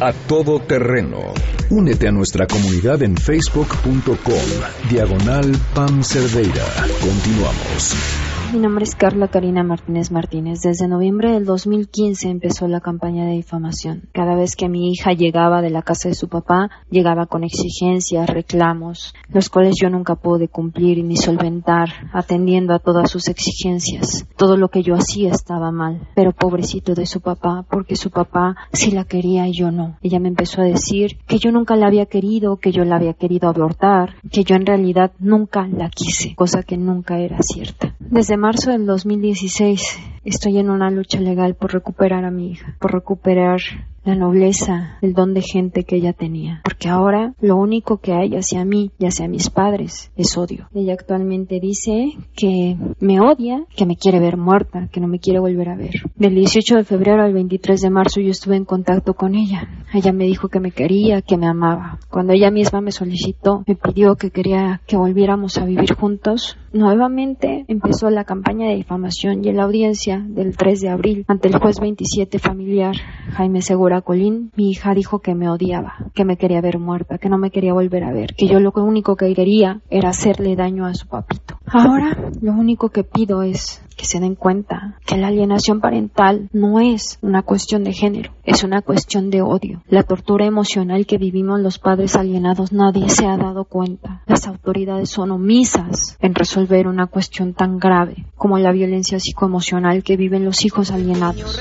[0.00, 1.32] A Todo Terreno.
[1.70, 6.66] Únete a nuestra comunidad en facebook.com, diagonal Pam Cerdeira.
[7.00, 8.25] Continuamos.
[8.52, 10.60] Mi nombre es Carla Karina Martínez Martínez.
[10.60, 14.08] Desde noviembre del 2015 empezó la campaña de difamación.
[14.12, 18.30] Cada vez que mi hija llegaba de la casa de su papá, llegaba con exigencias,
[18.30, 24.28] reclamos, los cuales yo nunca pude cumplir ni solventar, atendiendo a todas sus exigencias.
[24.36, 28.54] Todo lo que yo hacía estaba mal, pero pobrecito de su papá, porque su papá
[28.72, 29.98] sí la quería y yo no.
[30.02, 33.14] Ella me empezó a decir que yo nunca la había querido, que yo la había
[33.14, 37.96] querido abortar, que yo en realidad nunca la quise, cosa que nunca era cierta.
[37.98, 42.92] Desde marzo del 2016 estoy en una lucha legal por recuperar a mi hija, por
[42.92, 43.60] recuperar
[44.06, 46.60] la nobleza, el don de gente que ella tenía.
[46.62, 50.68] Porque ahora lo único que hay hacia mí y hacia mis padres es odio.
[50.72, 55.40] Ella actualmente dice que me odia, que me quiere ver muerta, que no me quiere
[55.40, 56.02] volver a ver.
[56.14, 59.68] Del 18 de febrero al 23 de marzo yo estuve en contacto con ella.
[59.92, 61.98] Ella me dijo que me quería, que me amaba.
[62.08, 67.64] Cuando ella misma me solicitó, me pidió que quería que volviéramos a vivir juntos, nuevamente
[67.66, 71.58] empezó la campaña de difamación y en la audiencia del 3 de abril ante el
[71.58, 72.94] juez 27 familiar
[73.32, 77.28] Jaime Segura Colín, mi hija dijo que me odiaba, que me quería ver muerta, que
[77.28, 80.86] no me quería volver a ver, que yo lo único que quería era hacerle daño
[80.86, 81.58] a su papito.
[81.66, 86.80] Ahora lo único que pido es que se den cuenta que la alienación parental no
[86.80, 89.82] es una cuestión de género, es una cuestión de odio.
[89.88, 94.22] La tortura emocional que vivimos los padres alienados nadie se ha dado cuenta.
[94.26, 100.16] Las autoridades son omisas en resolver una cuestión tan grave como la violencia psicoemocional que
[100.16, 101.60] viven los hijos alienados.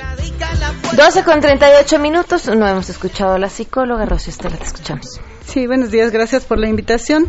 [0.96, 5.20] 12 con 38 minutos, no hemos escuchado a la psicóloga Rocío Estela, te escuchamos.
[5.46, 7.28] Sí, buenos días, gracias por la invitación.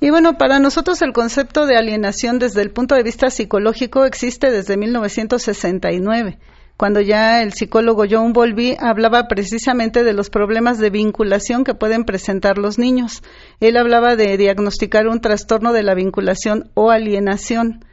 [0.00, 4.50] Y bueno, para nosotros el concepto de alienación desde el punto de vista psicológico existe
[4.50, 6.38] desde 1969,
[6.76, 12.04] cuando ya el psicólogo John Bowlby hablaba precisamente de los problemas de vinculación que pueden
[12.04, 13.22] presentar los niños.
[13.60, 17.84] Él hablaba de diagnosticar un trastorno de la vinculación o alienación.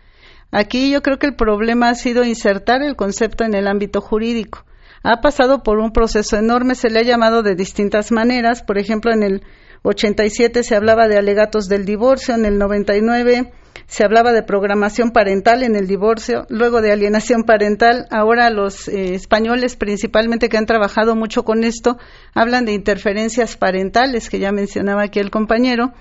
[0.52, 4.66] Aquí yo creo que el problema ha sido insertar el concepto en el ámbito jurídico.
[5.04, 9.12] Ha pasado por un proceso enorme, se le ha llamado de distintas maneras, por ejemplo,
[9.12, 9.44] en el
[9.84, 13.52] 87 se hablaba de alegatos del divorcio, en el 99
[13.88, 18.08] se hablaba de programación parental en el divorcio, luego de alienación parental.
[18.10, 21.98] Ahora los eh, españoles, principalmente que han trabajado mucho con esto,
[22.34, 25.92] hablan de interferencias parentales, que ya mencionaba aquí el compañero.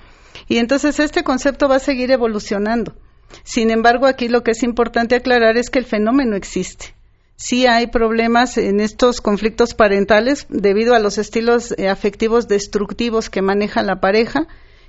[0.47, 2.95] Y entonces este concepto va a seguir evolucionando.
[3.43, 7.00] Sin embargo, aquí lo que es importante aclarar es que el fenómeno existe
[7.40, 13.40] sí hay problemas en estos conflictos parentales debido a los estilos eh, afectivos destructivos que
[13.40, 14.46] maneja la pareja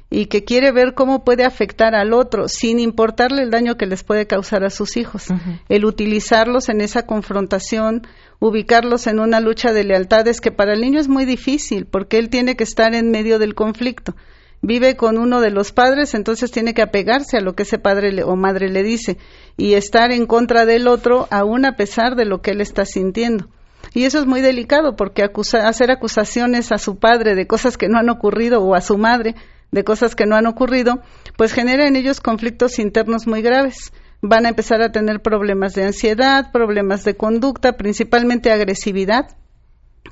[0.10, 4.04] y que quiere ver cómo puede afectar al otro sin importarle el daño que les
[4.04, 5.28] puede causar a sus hijos.
[5.70, 8.06] El utilizarlos en esa confrontación,
[8.40, 12.30] ubicarlos en una lucha de lealtades que para el niño es muy difícil porque él
[12.30, 14.14] tiene que estar en medio del conflicto
[14.62, 18.24] vive con uno de los padres, entonces tiene que apegarse a lo que ese padre
[18.24, 19.18] o madre le dice
[19.58, 23.48] y estar en contra del otro aún a pesar de lo que él está sintiendo.
[23.94, 27.98] Y eso es muy delicado porque hacer acusaciones a su padre de cosas que no
[27.98, 29.36] han ocurrido o a su madre
[29.72, 31.02] de cosas que no han ocurrido,
[31.38, 33.92] pues genera en ellos conflictos internos muy graves.
[34.22, 39.36] Van a empezar a tener problemas de ansiedad, problemas de conducta, principalmente agresividad,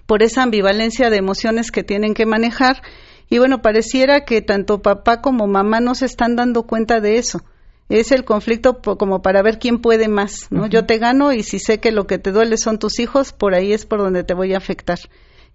[0.05, 2.81] por esa ambivalencia de emociones que tienen que manejar
[3.29, 7.41] y bueno, pareciera que tanto papá como mamá no se están dando cuenta de eso.
[7.87, 10.67] Es el conflicto como para ver quién puede más, ¿no?
[10.67, 13.55] Yo te gano y si sé que lo que te duele son tus hijos, por
[13.55, 14.99] ahí es por donde te voy a afectar.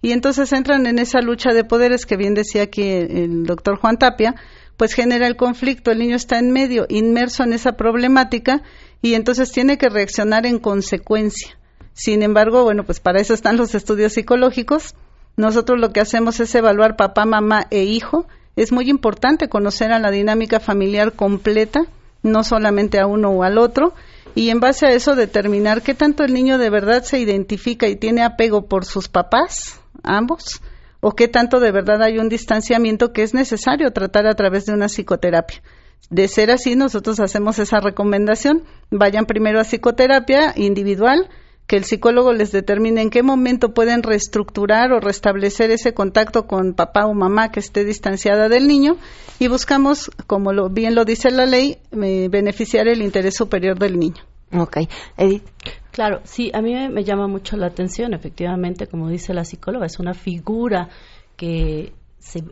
[0.01, 3.97] Y entonces entran en esa lucha de poderes que bien decía aquí el doctor Juan
[3.97, 4.35] Tapia,
[4.77, 8.61] pues genera el conflicto, el niño está en medio, inmerso en esa problemática
[9.01, 11.57] y entonces tiene que reaccionar en consecuencia.
[11.93, 14.93] Sin embargo, bueno, pues para eso están los estudios psicológicos
[15.37, 18.25] nosotros lo que hacemos es evaluar papá, mamá e hijo.
[18.55, 21.85] Es muy importante conocer a la dinámica familiar completa,
[22.23, 23.93] no solamente a uno o al otro,
[24.33, 27.95] y en base a eso determinar qué tanto el niño de verdad se identifica y
[27.95, 30.61] tiene apego por sus papás, ambos,
[31.01, 34.73] o qué tanto de verdad hay un distanciamiento que es necesario tratar a través de
[34.73, 35.61] una psicoterapia.
[36.09, 38.63] De ser así, nosotros hacemos esa recomendación.
[38.91, 41.29] Vayan primero a psicoterapia individual,
[41.67, 46.73] que el psicólogo les determine en qué momento pueden reestructurar o restablecer ese contacto con
[46.73, 48.97] papá o mamá que esté distanciada del niño
[49.39, 53.97] y buscamos, como lo, bien lo dice la ley, eh, beneficiar el interés superior del
[53.97, 54.23] niño.
[54.53, 54.77] Ok.
[55.17, 55.43] Edith.
[55.91, 59.97] Claro, sí, a mí me llama mucho la atención, efectivamente, como dice la psicóloga, es
[59.99, 60.89] una figura
[61.35, 62.43] que se,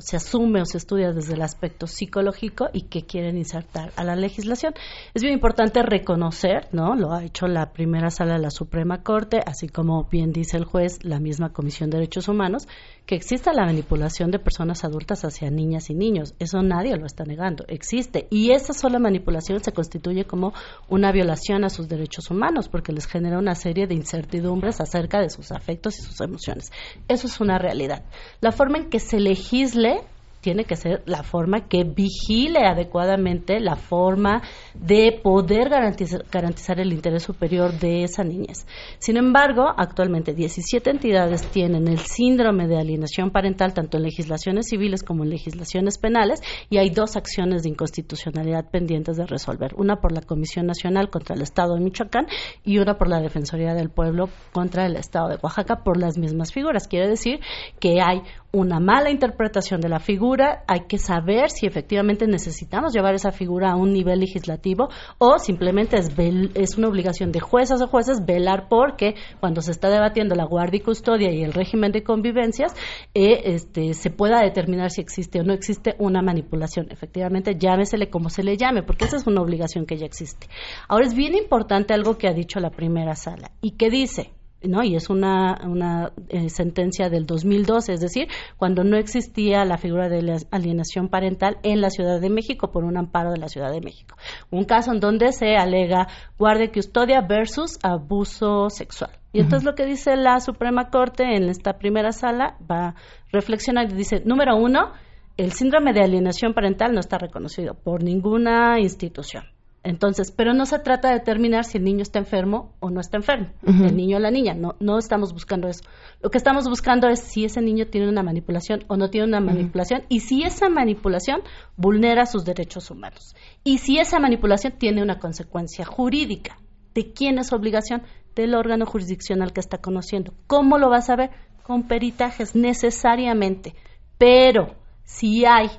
[0.00, 4.16] se, asume o se estudia desde el aspecto psicológico y que quieren insertar a la
[4.16, 4.74] legislación.
[5.14, 6.96] Es bien importante reconocer, ¿no?
[6.96, 10.64] Lo ha hecho la primera sala de la Suprema Corte, así como bien dice el
[10.64, 12.66] juez, la misma Comisión de Derechos Humanos,
[13.06, 16.34] que exista la manipulación de personas adultas hacia niñas y niños.
[16.38, 18.28] Eso nadie lo está negando, existe.
[18.30, 20.52] Y esa sola manipulación se constituye como
[20.88, 25.30] una violación a sus derechos humanos porque les genera una serie de incertidumbres acerca de
[25.30, 26.70] sus afectos y sus emociones.
[27.08, 28.04] Eso es una realidad.
[28.40, 30.02] La forma en que se legisle
[30.42, 34.42] tiene que ser la forma que vigile adecuadamente la forma
[34.74, 38.66] de poder garantizar, el interés superior de esa niñez.
[38.98, 45.02] Sin embargo, actualmente 17 entidades tienen el síndrome de alienación parental tanto en legislaciones civiles
[45.02, 50.12] como en legislaciones penales y hay dos acciones de inconstitucionalidad pendientes de resolver, una por
[50.12, 52.26] la Comisión Nacional contra el Estado de Michoacán
[52.64, 56.52] y una por la Defensoría del Pueblo contra el Estado de Oaxaca por las mismas
[56.52, 56.88] figuras.
[56.88, 57.38] Quiere decir
[57.78, 58.22] que hay
[58.52, 63.70] una mala interpretación de la figura, hay que saber si efectivamente necesitamos llevar esa figura
[63.70, 66.10] a un nivel legislativo o simplemente es,
[66.54, 70.78] es una obligación de juezas o jueces velar porque cuando se está debatiendo la guardia
[70.78, 72.74] y custodia y el régimen de convivencias,
[73.14, 76.88] eh, este, se pueda determinar si existe o no existe una manipulación.
[76.90, 80.48] Efectivamente, llámesele como se le llame, porque esa es una obligación que ya existe.
[80.88, 84.30] Ahora es bien importante algo que ha dicho la primera sala y que dice,
[84.64, 84.82] ¿no?
[84.82, 90.08] Y es una, una eh, sentencia del 2012, es decir, cuando no existía la figura
[90.08, 93.70] de la alienación parental en la Ciudad de México por un amparo de la Ciudad
[93.72, 94.16] de México.
[94.50, 96.08] Un caso en donde se alega
[96.38, 99.10] guardia y custodia versus abuso sexual.
[99.32, 102.94] Y entonces lo que dice la Suprema Corte en esta primera sala va a
[103.32, 104.92] reflexionar y dice, número uno,
[105.38, 109.44] el síndrome de alienación parental no está reconocido por ninguna institución.
[109.84, 113.16] Entonces, pero no se trata de determinar si el niño está enfermo o no está
[113.16, 115.82] enfermo, el niño o la niña, no, no estamos buscando eso.
[116.20, 119.40] Lo que estamos buscando es si ese niño tiene una manipulación o no tiene una
[119.40, 121.40] manipulación y si esa manipulación
[121.76, 126.58] vulnera sus derechos humanos y si esa manipulación tiene una consecuencia jurídica.
[126.94, 128.02] ¿De quién es obligación?
[128.36, 130.34] Del órgano jurisdiccional que está conociendo.
[130.46, 131.30] ¿Cómo lo vas a ver?
[131.62, 133.74] Con peritajes, necesariamente.
[134.18, 134.74] Pero
[135.04, 135.70] si hay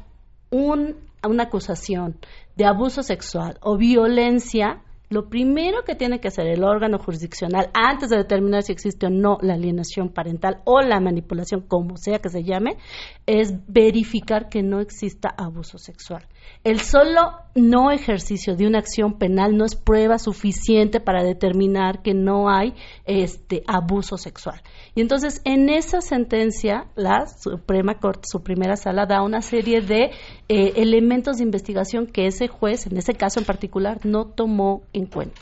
[0.49, 0.95] un,
[1.27, 2.17] una acusación
[2.55, 8.09] de abuso sexual o violencia, lo primero que tiene que hacer el órgano jurisdiccional antes
[8.09, 12.29] de determinar si existe o no la alienación parental o la manipulación, como sea que
[12.29, 12.77] se llame,
[13.25, 16.25] es verificar que no exista abuso sexual.
[16.63, 22.13] El solo no ejercicio de una acción penal no es prueba suficiente para determinar que
[22.13, 22.73] no hay
[23.05, 24.61] este abuso sexual.
[24.95, 30.11] Y entonces en esa sentencia la Suprema Corte, su primera sala da una serie de
[30.47, 35.05] eh, elementos de investigación que ese juez, en ese caso en particular, no tomó en
[35.05, 35.41] cuenta.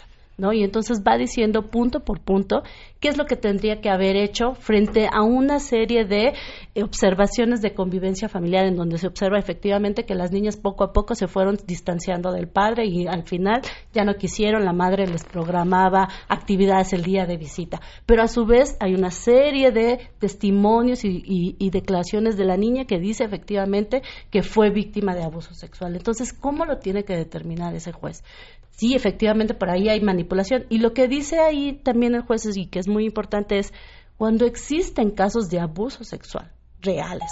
[0.51, 2.63] Y entonces va diciendo punto por punto
[2.99, 6.33] qué es lo que tendría que haber hecho frente a una serie de
[6.73, 10.93] eh, observaciones de convivencia familiar en donde se observa efectivamente que las niñas poco a
[10.93, 13.61] poco se fueron distanciando del padre y al final
[13.93, 17.79] ya no quisieron, la madre les programaba actividades el día de visita.
[18.05, 22.99] Pero a su vez hay una serie de testimonios y declaraciones de la niña que
[22.99, 25.95] dice efectivamente que fue víctima de abuso sexual.
[25.95, 28.23] Entonces, ¿cómo lo tiene que determinar ese juez?
[28.71, 30.65] Sí, efectivamente por ahí hay manipulación.
[30.69, 33.73] Y lo que dice ahí también el juez y que es muy importante es
[34.17, 36.51] cuando existen casos de abuso sexual
[36.81, 37.29] reales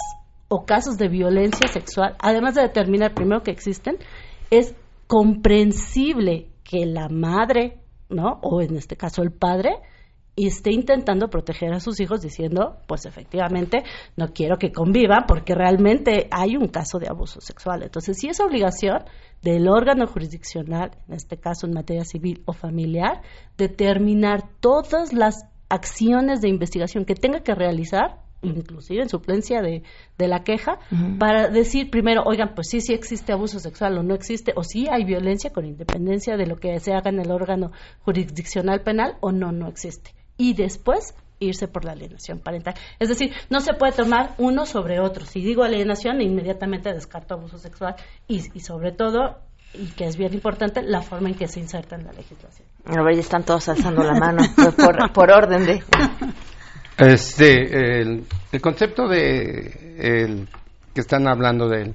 [0.48, 3.98] o casos de violencia sexual, además de determinar primero que existen,
[4.50, 4.74] es
[5.06, 7.78] comprensible que la madre,
[8.08, 8.40] ¿no?
[8.42, 9.76] O en este caso el padre,
[10.46, 13.84] esté intentando proteger a sus hijos diciendo, pues efectivamente,
[14.16, 17.82] no quiero que convivan porque realmente hay un caso de abuso sexual.
[17.82, 19.04] Entonces, si es obligación
[19.42, 23.22] del órgano jurisdiccional, en este caso en materia civil o familiar,
[23.56, 29.82] determinar todas las acciones de investigación que tenga que realizar inclusive en suplencia de,
[30.16, 30.78] de la queja,
[31.18, 34.86] para decir primero, oigan, pues sí, sí existe abuso sexual o no existe, o sí
[34.90, 39.32] hay violencia con independencia de lo que se haga en el órgano jurisdiccional penal o
[39.32, 42.74] no, no existe y después irse por la alienación parental.
[42.98, 45.26] Es decir, no se puede tomar uno sobre otro.
[45.26, 47.94] Si digo alienación, inmediatamente descarto abuso sexual
[48.26, 49.38] y, sobre todo,
[49.74, 52.66] y que es bien importante, la forma en que se inserta en la legislación.
[52.86, 54.42] A ver, ya están todos alzando la mano
[55.12, 55.82] por, orden de...
[56.96, 58.26] Este, el,
[58.62, 60.48] concepto de el,
[60.94, 61.94] que están hablando de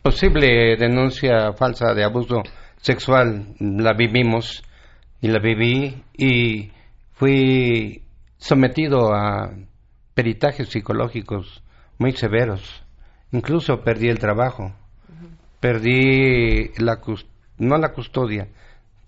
[0.00, 2.42] posible denuncia falsa de abuso
[2.76, 4.62] sexual, la vivimos
[5.20, 6.70] y la viví y
[7.14, 8.02] fui
[8.38, 9.52] sometido a
[10.14, 11.62] peritajes psicológicos
[11.98, 12.84] muy severos.
[13.32, 14.72] Incluso perdí el trabajo.
[15.60, 17.00] Perdí la
[17.58, 18.48] no la custodia,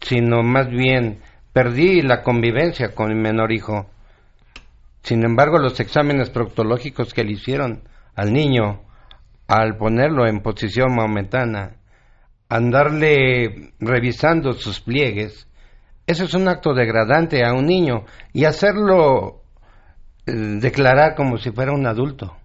[0.01, 1.21] sino más bien
[1.53, 3.87] perdí la convivencia con mi menor hijo.
[5.03, 7.83] Sin embargo, los exámenes proctológicos que le hicieron
[8.15, 8.83] al niño,
[9.47, 11.77] al ponerlo en posición momentánea,
[12.49, 15.47] andarle revisando sus pliegues,
[16.07, 19.43] eso es un acto degradante a un niño y hacerlo
[20.27, 22.37] eh, declarar como si fuera un adulto.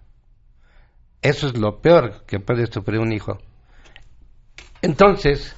[1.20, 3.38] Eso es lo peor que puede sufrir un hijo.
[4.82, 5.54] Entonces,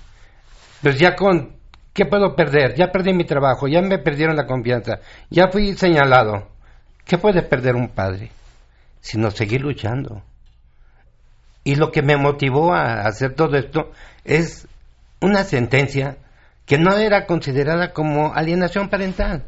[0.83, 1.57] pues ya con,
[1.95, 2.75] ¿qué puedo perder?
[2.75, 5.01] Ya perdí mi trabajo, ya me perdieron la confianza,
[5.31, 6.49] ya fui señalado.
[7.07, 8.31] ¿Qué puede perder un padre?
[9.01, 10.23] Sino seguir luchando.
[11.63, 13.91] Y lo que me motivó a hacer todo esto
[14.25, 14.69] es
[15.21, 16.19] una sentencia
[16.67, 19.47] que no era considerada como alienación parental,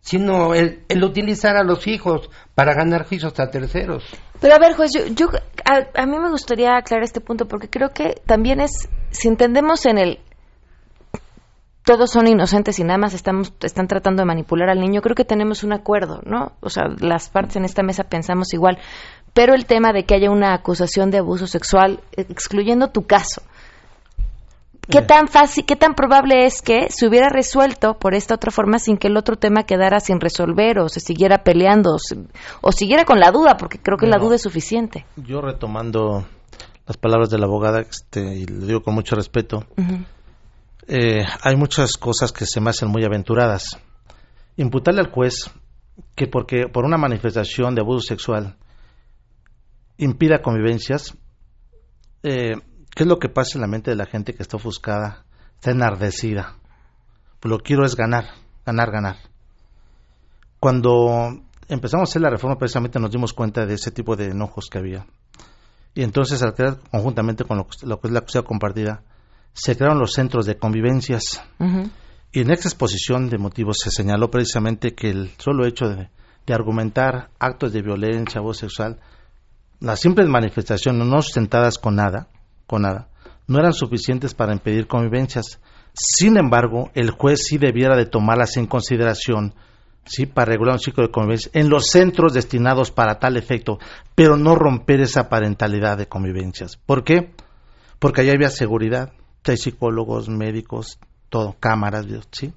[0.00, 4.04] sino el, utilizar a los hijos para ganar juicios a terceros.
[4.40, 5.28] Pero a ver, juez, yo,
[5.64, 9.86] a, a, mí me gustaría aclarar este punto porque creo que también es, si entendemos
[9.86, 10.20] en el
[11.86, 15.24] todos son inocentes y nada más estamos, están tratando de manipular al niño, creo que
[15.24, 16.50] tenemos un acuerdo, ¿no?
[16.60, 18.78] O sea, las partes en esta mesa pensamos igual.
[19.32, 23.40] Pero el tema de que haya una acusación de abuso sexual, excluyendo tu caso,
[24.88, 28.78] ¿Qué tan fácil, qué tan probable es que se hubiera resuelto por esta otra forma
[28.78, 31.96] sin que el otro tema quedara sin resolver o se siguiera peleando
[32.60, 33.56] o, siguiera con la duda?
[33.58, 35.04] Porque creo que la duda es suficiente.
[35.16, 36.24] Yo retomando
[36.86, 39.64] las palabras de la abogada, este, y lo digo con mucho respeto,
[40.86, 43.80] eh, hay muchas cosas que se me hacen muy aventuradas.
[44.56, 45.50] Imputarle al juez
[46.14, 48.56] que porque por una manifestación de abuso sexual
[49.98, 51.16] impida convivencias,
[52.22, 52.54] eh,
[52.96, 55.26] ¿qué es lo que pasa en la mente de la gente que está ofuscada,
[55.56, 56.56] está enardecida?
[57.38, 58.24] Pues lo que quiero es ganar,
[58.64, 59.16] ganar, ganar.
[60.58, 64.68] Cuando empezamos a hacer la reforma, precisamente nos dimos cuenta de ese tipo de enojos
[64.70, 65.06] que había.
[65.94, 69.02] Y entonces, al crear conjuntamente con lo, que es la custodia compartida,
[69.52, 71.42] se crearon los centros de convivencias.
[72.32, 76.08] Y en esta exposición de motivos se señaló precisamente que el solo hecho de,
[76.48, 79.00] argumentar actos de violencia, abuso sexual,
[79.80, 82.28] las simples manifestaciones no sustentadas con nada,
[82.66, 83.08] con nada,
[83.46, 85.60] no eran suficientes para impedir convivencias.
[85.92, 89.54] Sin embargo, el juez sí debiera de tomarlas en consideración
[90.04, 90.26] ¿sí?
[90.26, 93.78] para regular un ciclo de convivencia en los centros destinados para tal efecto,
[94.14, 96.76] pero no romper esa parentalidad de convivencias.
[96.76, 97.32] ¿Por qué?
[97.98, 99.12] Porque allá había seguridad,
[99.44, 100.98] hay psicólogos, médicos,
[101.28, 102.52] todo, cámaras, ¿sí?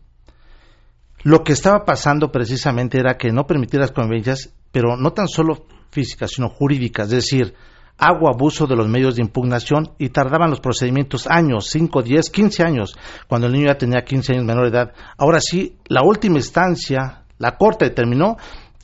[1.24, 5.66] Lo que estaba pasando precisamente era que no permitir las convivencias, pero no tan solo
[5.92, 7.54] físicas, sino jurídicas, es decir,
[8.00, 12.64] hago abuso de los medios de impugnación y tardaban los procedimientos años, 5, 10, 15
[12.64, 12.98] años,
[13.28, 14.94] cuando el niño ya tenía 15 años menor de edad.
[15.18, 18.38] Ahora sí, la última instancia, la Corte determinó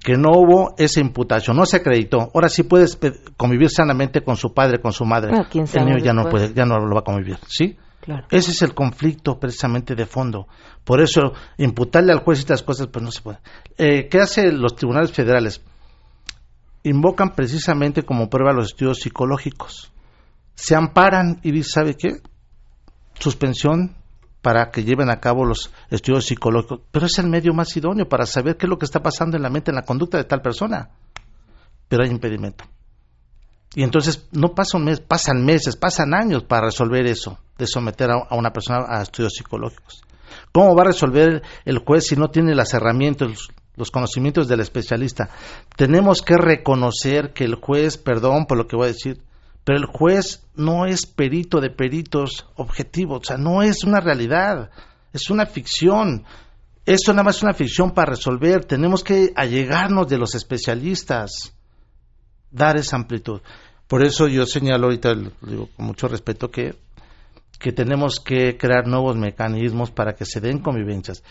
[0.03, 2.29] que no hubo esa imputación, no se acreditó.
[2.33, 2.99] Ahora sí puedes
[3.37, 5.31] convivir sanamente con su padre, con su madre.
[5.53, 7.77] El niño ya no puede, ya no lo va a convivir, ¿sí?
[8.29, 10.47] Ese es el conflicto precisamente de fondo.
[10.83, 13.39] Por eso, imputarle al juez estas cosas, pues no se puede.
[13.77, 15.63] Eh, ¿Qué hacen los tribunales federales?
[16.85, 19.91] Invocan precisamente como prueba los estudios psicológicos.
[20.53, 22.21] Se amparan y dicen, ¿sabe qué?
[23.19, 23.95] Suspensión
[24.43, 26.81] para que lleven a cabo los estudios psicológicos.
[26.91, 29.41] Pero es el medio más idóneo para saber qué es lo que está pasando en
[29.41, 30.91] la mente, en la conducta de tal persona.
[31.87, 32.63] Pero hay impedimento.
[33.73, 38.11] Y entonces no pasa un mes, pasan meses, pasan años para resolver eso, de someter
[38.11, 40.03] a, una persona a estudios psicológicos.
[40.51, 45.29] ¿Cómo va a resolver el juez si no tiene las herramientas, los conocimientos del especialista?
[45.75, 49.21] Tenemos que reconocer que el juez, perdón por lo que voy a decir,
[49.65, 54.69] pero el juez no es perito de peritos objetivos, o sea, no es una realidad,
[55.11, 56.23] es una ficción.
[56.85, 58.63] Eso nada más es una ficción para resolver.
[58.65, 61.51] Tenemos que allegarnos de los especialistas,
[62.51, 63.41] dar esa amplitud.
[63.87, 66.75] Por eso yo señalo ahorita, digo con mucho respeto, que,
[67.59, 71.23] que tenemos que crear nuevos mecanismos para que se den convivencias.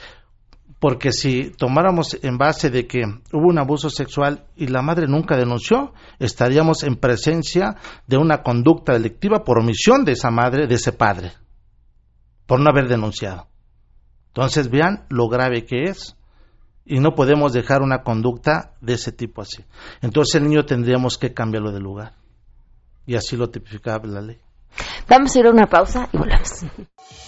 [0.79, 3.03] Porque si tomáramos en base de que
[3.33, 8.93] hubo un abuso sexual y la madre nunca denunció, estaríamos en presencia de una conducta
[8.93, 11.33] delictiva por omisión de esa madre, de ese padre,
[12.47, 13.49] por no haber denunciado.
[14.29, 16.17] Entonces vean lo grave que es
[16.85, 19.65] y no podemos dejar una conducta de ese tipo así.
[20.03, 22.15] Entonces el niño tendríamos que cambiarlo de lugar.
[23.07, 24.39] Y así lo tipificaba la ley.
[25.09, 26.65] Vamos a ir a una pausa y volvemos.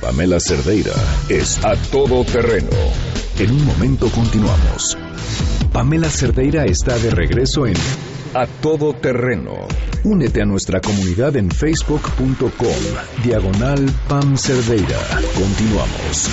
[0.00, 0.92] Pamela Cerdeira
[1.28, 2.70] es a todoterreno.
[3.40, 4.96] En un momento continuamos.
[5.72, 7.74] Pamela Cerdeira está de regreso en
[8.34, 9.66] A Todo Terreno.
[10.04, 12.68] Únete a nuestra comunidad en facebook.com.
[13.24, 15.00] Diagonal Pam Cerdeira.
[15.34, 16.30] Continuamos.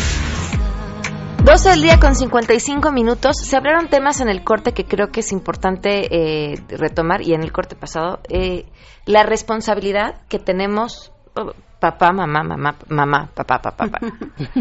[1.43, 3.37] 12 del día con 55 minutos.
[3.37, 7.41] Se hablaron temas en el corte que creo que es importante eh, retomar y en
[7.41, 8.19] el corte pasado.
[8.29, 8.67] Eh,
[9.05, 13.99] la responsabilidad que tenemos oh, papá, mamá, mamá, mamá, papá, papá, papá,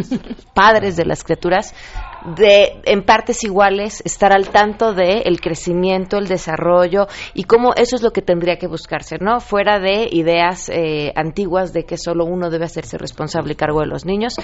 [0.55, 1.75] padres de las criaturas
[2.37, 7.97] de en partes iguales estar al tanto de el crecimiento, el desarrollo y cómo eso
[7.97, 9.41] es lo que tendría que buscarse, ¿no?
[9.41, 13.87] Fuera de ideas eh, antiguas de que solo uno debe hacerse responsable y cargo de
[13.87, 14.35] los niños,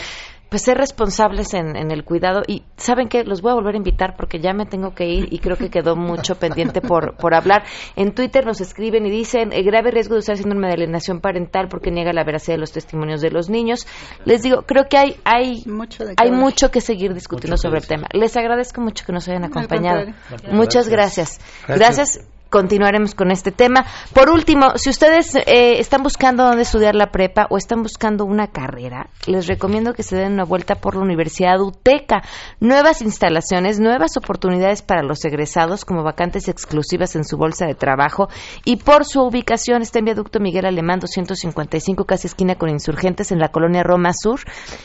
[0.49, 3.79] pues ser responsables en, en el cuidado y saben que los voy a volver a
[3.79, 7.35] invitar porque ya me tengo que ir y creo que quedó mucho pendiente por, por
[7.35, 7.65] hablar.
[7.97, 11.69] En Twitter nos escriben y dicen el grave riesgo de usar síndrome de alienación parental
[11.69, 13.87] porque niega la veracidad de los testimonios de los niños.
[14.25, 18.07] Les digo, creo que hay hay mucho, hay mucho que seguir discutiendo sobre el tema.
[18.13, 20.07] Les agradezco mucho que nos hayan acompañado.
[20.51, 21.41] Muchas gracias.
[21.67, 22.21] gracias
[22.51, 23.87] continuaremos con este tema.
[24.13, 28.49] Por último, si ustedes eh, están buscando dónde estudiar la prepa o están buscando una
[28.49, 32.23] carrera, les recomiendo que se den una vuelta por la Universidad UTECA.
[32.61, 38.29] Nuevas instalaciones, nuevas oportunidades para los egresados como vacantes exclusivas en su bolsa de trabajo
[38.65, 43.39] y por su ubicación está en Viaducto Miguel Alemán 255, casi esquina con insurgentes en
[43.39, 44.41] la colonia Roma Sur.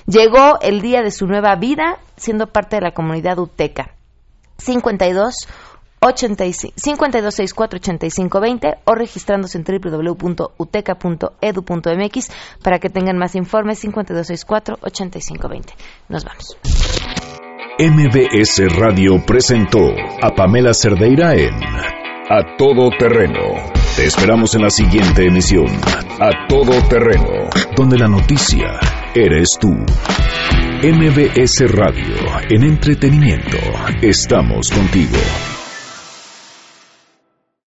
[0.06, 3.96] Llegó el día de su nueva vida siendo parte de la comunidad UTECA.
[4.58, 5.48] 52
[6.02, 12.32] 5264-8520 o registrándose en www.uteca.edu.mx
[12.64, 15.76] para que tengan más informes 5264-8520.
[16.10, 16.58] Nos vamos.
[17.80, 21.54] MBS Radio presentó a Pamela Cerdeira en
[22.30, 25.68] A Todo Terreno Te esperamos en la siguiente emisión,
[26.20, 28.80] A Todo Terreno, donde la noticia
[29.16, 29.74] eres tú.
[30.84, 32.16] MBS Radio,
[32.50, 33.58] en entretenimiento,
[34.02, 35.18] estamos contigo.